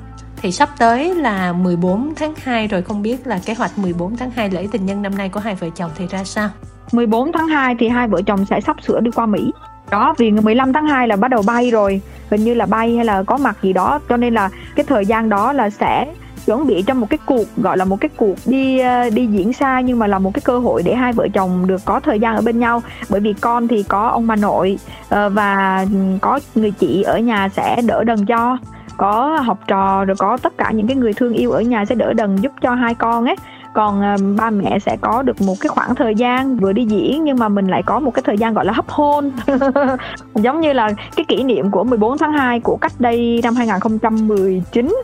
Thì 0.42 0.52
sắp 0.52 0.68
tới 0.78 1.14
là 1.14 1.52
14 1.52 2.12
tháng 2.16 2.34
2 2.42 2.68
rồi 2.68 2.82
không 2.82 3.02
biết 3.02 3.26
là 3.26 3.40
kế 3.46 3.54
hoạch 3.54 3.78
14 3.78 4.16
tháng 4.16 4.30
2 4.30 4.50
lễ 4.50 4.68
tình 4.72 4.86
nhân 4.86 5.02
năm 5.02 5.16
nay 5.16 5.28
của 5.28 5.40
hai 5.40 5.54
vợ 5.54 5.68
chồng 5.74 5.90
thì 5.96 6.06
ra 6.06 6.24
sao? 6.24 6.48
14 6.92 7.32
tháng 7.32 7.48
2 7.48 7.74
thì 7.78 7.88
hai 7.88 8.08
vợ 8.08 8.22
chồng 8.26 8.44
sẽ 8.46 8.60
sắp 8.60 8.76
sửa 8.82 9.00
đi 9.00 9.10
qua 9.10 9.26
Mỹ 9.26 9.52
đó, 9.90 10.14
vì 10.18 10.30
ngày 10.30 10.42
15 10.42 10.72
tháng 10.72 10.86
2 10.86 11.08
là 11.08 11.16
bắt 11.16 11.28
đầu 11.28 11.42
bay 11.46 11.70
rồi. 11.70 12.00
Hình 12.30 12.44
như 12.44 12.54
là 12.54 12.66
bay 12.66 12.96
hay 12.96 13.04
là 13.04 13.22
có 13.22 13.36
mặt 13.36 13.56
gì 13.62 13.72
đó. 13.72 14.00
Cho 14.08 14.16
nên 14.16 14.34
là 14.34 14.50
cái 14.76 14.84
thời 14.88 15.06
gian 15.06 15.28
đó 15.28 15.52
là 15.52 15.70
sẽ 15.70 16.06
chuẩn 16.46 16.66
bị 16.66 16.82
cho 16.86 16.94
một 16.94 17.06
cái 17.10 17.18
cuộc, 17.26 17.44
gọi 17.56 17.76
là 17.76 17.84
một 17.84 17.96
cái 18.00 18.08
cuộc 18.16 18.34
đi 18.46 18.78
ờ, 18.78 19.10
đi 19.10 19.26
diễn 19.26 19.52
xa 19.52 19.80
nhưng 19.80 19.98
mà 19.98 20.06
là 20.06 20.18
một 20.18 20.34
cái 20.34 20.42
cơ 20.44 20.58
hội 20.58 20.82
để 20.82 20.94
hai 20.94 21.12
vợ 21.12 21.28
chồng 21.34 21.66
được 21.66 21.80
có 21.84 22.00
thời 22.00 22.20
gian 22.20 22.36
ở 22.36 22.42
bên 22.42 22.58
nhau. 22.58 22.82
Bởi 23.08 23.20
vì 23.20 23.32
con 23.32 23.68
thì 23.68 23.82
có 23.82 24.08
ông 24.08 24.26
bà 24.26 24.36
nội 24.36 24.78
ờ, 25.08 25.28
và 25.28 25.84
có 26.20 26.40
người 26.54 26.70
chị 26.70 27.02
ở 27.02 27.18
nhà 27.18 27.48
sẽ 27.48 27.82
đỡ 27.86 28.04
đần 28.04 28.26
cho. 28.26 28.58
Có 28.96 29.36
học 29.44 29.58
trò, 29.66 30.04
rồi 30.04 30.16
có 30.16 30.36
tất 30.36 30.58
cả 30.58 30.70
những 30.70 30.86
cái 30.86 30.96
người 30.96 31.12
thương 31.12 31.32
yêu 31.32 31.50
ở 31.50 31.60
nhà 31.60 31.84
sẽ 31.84 31.94
đỡ 31.94 32.12
đần 32.12 32.36
giúp 32.36 32.52
cho 32.60 32.74
hai 32.74 32.94
con 32.94 33.24
ấy 33.24 33.36
còn 33.74 34.14
uh, 34.14 34.36
ba 34.38 34.50
mẹ 34.50 34.78
sẽ 34.78 34.96
có 35.00 35.22
được 35.22 35.42
một 35.42 35.54
cái 35.60 35.68
khoảng 35.68 35.94
thời 35.94 36.14
gian 36.14 36.56
vừa 36.56 36.72
đi 36.72 36.84
diễn 36.84 37.24
nhưng 37.24 37.38
mà 37.38 37.48
mình 37.48 37.66
lại 37.66 37.82
có 37.82 38.00
một 38.00 38.10
cái 38.10 38.22
thời 38.22 38.38
gian 38.38 38.54
gọi 38.54 38.64
là 38.64 38.72
hấp 38.72 38.88
hôn. 38.88 39.30
Giống 40.34 40.60
như 40.60 40.72
là 40.72 40.90
cái 41.16 41.24
kỷ 41.28 41.42
niệm 41.42 41.70
của 41.70 41.84
14 41.84 42.18
tháng 42.18 42.32
2 42.32 42.60
của 42.60 42.76
cách 42.76 42.92
đây 42.98 43.40
năm 43.42 43.54
2019 43.54 44.94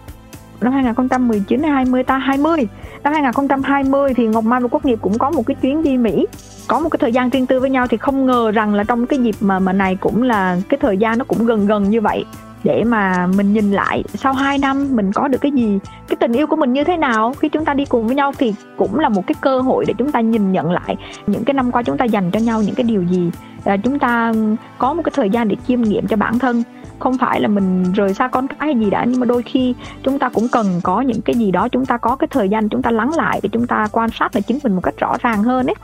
năm 0.61 0.72
2019 0.72 1.62
hay 1.62 1.72
20 1.72 2.03
ta 2.03 2.18
20 2.18 2.68
năm 3.05 3.12
2020 3.12 4.14
thì 4.14 4.27
Ngọc 4.27 4.44
Mai 4.44 4.61
và 4.61 4.68
Quốc 4.70 4.85
Nghiệp 4.85 4.98
cũng 5.03 5.18
có 5.18 5.31
một 5.31 5.46
cái 5.46 5.55
chuyến 5.55 5.83
đi 5.83 5.96
Mỹ. 5.96 6.27
Có 6.68 6.81
một 6.81 6.88
cái 6.88 6.98
thời 6.98 7.12
gian 7.12 7.31
riêng 7.31 7.46
tư 7.46 7.61
với 7.61 7.70
nhau 7.70 7.87
thì 7.87 7.96
không 7.96 8.27
ngờ 8.27 8.50
rằng 8.50 8.74
là 8.74 8.85
trong 8.85 9.07
cái 9.07 9.18
dịp 9.18 9.35
mà 9.40 9.59
mà 9.59 9.72
này 9.72 9.96
cũng 10.00 10.22
là 10.22 10.57
cái 10.68 10.79
thời 10.83 10.98
gian 10.98 11.18
nó 11.18 11.24
cũng 11.24 11.46
gần 11.46 11.66
gần 11.66 11.90
như 11.90 12.00
vậy 12.00 12.24
để 12.64 12.85
mà 12.85 13.27
mình 13.27 13.53
nhìn 13.53 13.72
lại 13.72 14.05
sau 14.14 14.33
2 14.33 14.59
năm 14.59 14.96
mình 14.96 15.12
có 15.12 15.29
được 15.29 15.38
cái 15.40 15.53
gì 15.53 15.79
cái 16.09 16.16
tình 16.20 16.33
yêu 16.33 16.46
của 16.46 16.57
mình 16.57 16.72
như 16.72 16.85
thế 16.85 16.96
nào. 16.96 17.35
Khi 17.40 17.48
chúng 17.48 17.64
ta 17.64 17.74
đi 17.74 17.85
cùng 17.85 18.07
với 18.07 18.16
nhau 18.16 18.33
thì 18.38 18.55
cũng 18.77 18.98
là 18.98 19.09
một 19.09 19.27
cái 19.27 19.35
cơ 19.40 19.61
hội 19.61 19.85
để 19.88 19.94
chúng 19.98 20.12
ta 20.12 20.20
nhìn 20.20 20.53
nhận 20.53 20.70
lại 20.70 20.96
những 21.27 21.44
cái 21.44 21.55
năm 21.55 21.72
qua 21.72 21.83
chúng 21.83 21.98
ta 21.98 22.05
dành 22.05 22.31
cho 22.31 22.40
nhau 22.40 22.62
những 22.62 22.74
cái 22.74 22.85
điều 22.85 23.03
gì. 23.03 23.31
À, 23.64 23.77
chúng 23.77 23.98
ta 23.98 24.33
có 24.79 24.94
một 24.94 25.03
cái 25.03 25.12
thời 25.14 25.31
gian 25.31 25.48
để 25.48 25.57
chiêm 25.68 25.83
nghiệm 25.83 26.07
cho 26.07 26.16
bản 26.16 26.38
thân. 26.38 26.62
Không 26.98 27.18
phải 27.18 27.40
là 27.40 27.48
mình 27.48 27.92
rời 27.92 28.14
xa 28.14 28.29
con 28.29 28.46
cái 28.46 28.57
hay 28.61 28.74
gì 28.74 28.90
đã 28.90 29.05
nhưng 29.09 29.20
mà 29.20 29.27
đôi 29.27 29.42
khi 29.42 29.74
chúng 30.03 30.18
ta 30.18 30.29
cũng 30.29 30.48
cần 30.53 30.66
có 30.83 31.00
những 31.00 31.20
cái 31.20 31.35
gì 31.37 31.50
đó 31.50 31.68
chúng 31.68 31.87
ta 31.87 31.96
có 31.96 32.16
cái 32.16 32.29
thời 32.31 32.48
gian 32.48 32.68
chúng 32.68 32.83
ta 32.83 32.90
lắng 32.90 33.11
lại 33.16 33.40
để 33.42 33.48
chúng 33.53 33.66
ta 33.66 33.88
quan 33.92 34.11
sát 34.11 34.35
lại 34.35 34.42
chính 34.42 34.59
mình 34.64 34.74
một 34.74 34.81
cách 34.83 34.94
rõ 34.98 35.16
ràng 35.20 35.42
hơn 35.42 35.66
ấy 35.66 35.74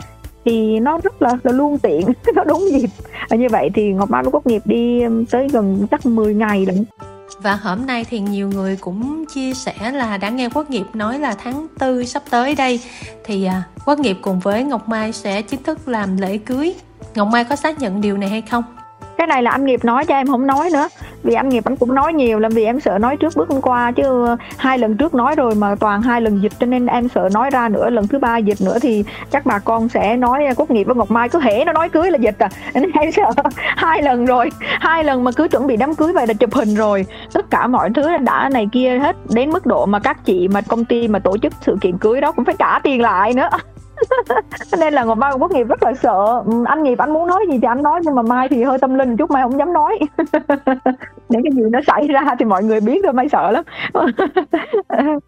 thì 0.44 0.80
nó 0.80 0.98
rất 1.02 1.22
là, 1.22 1.30
là 1.42 1.52
luôn 1.52 1.78
tiện 1.78 2.06
nó 2.34 2.44
đúng 2.44 2.68
dịp 2.70 2.88
và 3.28 3.36
như 3.36 3.46
vậy 3.50 3.70
thì 3.74 3.92
ngọc 3.92 4.10
mai 4.10 4.22
với 4.22 4.32
quốc 4.32 4.46
nghiệp 4.46 4.62
đi 4.64 5.02
um, 5.02 5.24
tới 5.24 5.48
gần 5.48 5.86
chắc 5.90 6.06
10 6.06 6.34
ngày 6.34 6.66
lận 6.66 6.84
và 7.42 7.54
hôm 7.54 7.86
nay 7.86 8.04
thì 8.10 8.20
nhiều 8.20 8.48
người 8.48 8.76
cũng 8.80 9.24
chia 9.26 9.54
sẻ 9.54 9.74
là 9.92 10.16
đã 10.16 10.30
nghe 10.30 10.48
Quốc 10.54 10.70
nghiệp 10.70 10.86
nói 10.94 11.18
là 11.18 11.34
tháng 11.38 11.66
tư 11.78 12.04
sắp 12.04 12.22
tới 12.30 12.54
đây 12.54 12.80
thì 13.24 13.44
à, 13.44 13.62
Quốc 13.86 13.98
nghiệp 13.98 14.16
cùng 14.22 14.40
với 14.40 14.64
Ngọc 14.64 14.88
Mai 14.88 15.12
sẽ 15.12 15.42
chính 15.42 15.62
thức 15.62 15.88
làm 15.88 16.16
lễ 16.16 16.38
cưới. 16.38 16.74
Ngọc 17.14 17.28
Mai 17.32 17.44
có 17.44 17.56
xác 17.56 17.78
nhận 17.78 18.00
điều 18.00 18.16
này 18.16 18.28
hay 18.28 18.42
không? 18.42 18.64
cái 19.20 19.26
này 19.26 19.42
là 19.42 19.50
anh 19.50 19.64
nghiệp 19.64 19.84
nói 19.84 20.06
cho 20.06 20.14
em 20.14 20.26
không 20.26 20.46
nói 20.46 20.70
nữa 20.72 20.88
vì 21.22 21.34
anh 21.34 21.48
nghiệp 21.48 21.64
anh 21.64 21.76
cũng 21.76 21.94
nói 21.94 22.12
nhiều 22.12 22.38
làm 22.38 22.52
vì 22.52 22.64
em 22.64 22.80
sợ 22.80 22.98
nói 22.98 23.16
trước 23.16 23.36
bước 23.36 23.48
hôm 23.48 23.60
qua, 23.60 23.92
chứ 23.92 24.36
hai 24.56 24.78
lần 24.78 24.96
trước 24.96 25.14
nói 25.14 25.34
rồi 25.36 25.54
mà 25.54 25.74
toàn 25.74 26.02
hai 26.02 26.20
lần 26.20 26.42
dịch 26.42 26.52
cho 26.60 26.66
nên 26.66 26.86
em 26.86 27.08
sợ 27.08 27.28
nói 27.32 27.50
ra 27.50 27.68
nữa. 27.68 27.90
Lần 27.90 28.08
thứ 28.08 28.18
ba 28.18 28.36
dịch 28.36 28.60
nữa 28.60 28.78
thì 28.82 29.04
chắc 29.30 29.46
bà 29.46 29.58
con 29.58 29.88
sẽ 29.88 30.16
nói 30.16 30.44
à, 30.44 30.54
quốc 30.56 30.70
nghiệp 30.70 30.84
với 30.84 30.96
ngọc 30.96 31.10
mai 31.10 31.28
cứ 31.28 31.40
hễ 31.40 31.64
nó 31.64 31.72
nói 31.72 31.88
cưới 31.88 32.10
là 32.10 32.18
dịch 32.18 32.38
à. 32.38 32.48
Nên 32.74 32.90
em 33.00 33.12
sợ 33.12 33.30
hai 33.56 34.02
lần 34.02 34.24
rồi, 34.24 34.50
hai 34.60 35.04
lần 35.04 35.24
mà 35.24 35.30
cứ 35.32 35.48
chuẩn 35.48 35.66
bị 35.66 35.76
đám 35.76 35.94
cưới 35.94 36.12
vậy 36.12 36.26
là 36.26 36.34
chụp 36.34 36.54
hình 36.54 36.74
rồi. 36.74 37.06
Tất 37.32 37.50
cả 37.50 37.66
mọi 37.66 37.90
thứ 37.94 38.16
đã 38.16 38.48
này 38.52 38.68
kia 38.72 38.98
hết, 38.98 39.16
đến 39.34 39.50
mức 39.50 39.66
độ 39.66 39.86
mà 39.86 39.98
các 39.98 40.24
chị 40.24 40.48
mà 40.48 40.60
công 40.60 40.84
ty 40.84 41.08
mà 41.08 41.18
tổ 41.18 41.38
chức 41.38 41.52
sự 41.60 41.76
kiện 41.80 41.98
cưới 41.98 42.20
đó 42.20 42.32
cũng 42.32 42.44
phải 42.44 42.54
trả 42.58 42.78
tiền 42.78 43.00
lại 43.00 43.32
nữa. 43.34 43.48
nên 44.80 44.94
là 44.94 45.04
ngọc 45.04 45.18
mai 45.18 45.32
quốc 45.38 45.52
nghiệp 45.52 45.68
rất 45.68 45.82
là 45.82 45.94
sợ. 45.94 46.42
Ừ, 46.46 46.64
anh 46.66 46.82
nghiệp 46.82 46.98
anh 46.98 47.12
muốn 47.12 47.26
nói 47.26 47.46
gì 47.50 47.58
thì 47.62 47.68
anh 47.68 47.82
nói, 47.82 48.00
nhưng 48.04 48.14
mà 48.14 48.22
mai 48.22 48.48
thì 48.48 48.62
hơi 48.62 48.78
tâm 48.78 48.94
linh 48.94 49.16
chút, 49.16 49.30
mai 49.30 49.42
không 49.42 49.58
dám 49.58 49.72
nói. 49.72 49.98
Để 51.28 51.40
cái 51.44 51.52
gì 51.52 51.62
nó 51.70 51.80
xảy 51.86 52.08
ra 52.08 52.20
thì 52.38 52.44
mọi 52.44 52.64
người 52.64 52.80
biết 52.80 53.04
rồi 53.04 53.12
mai 53.12 53.28
sợ 53.28 53.50
lắm. 53.50 53.64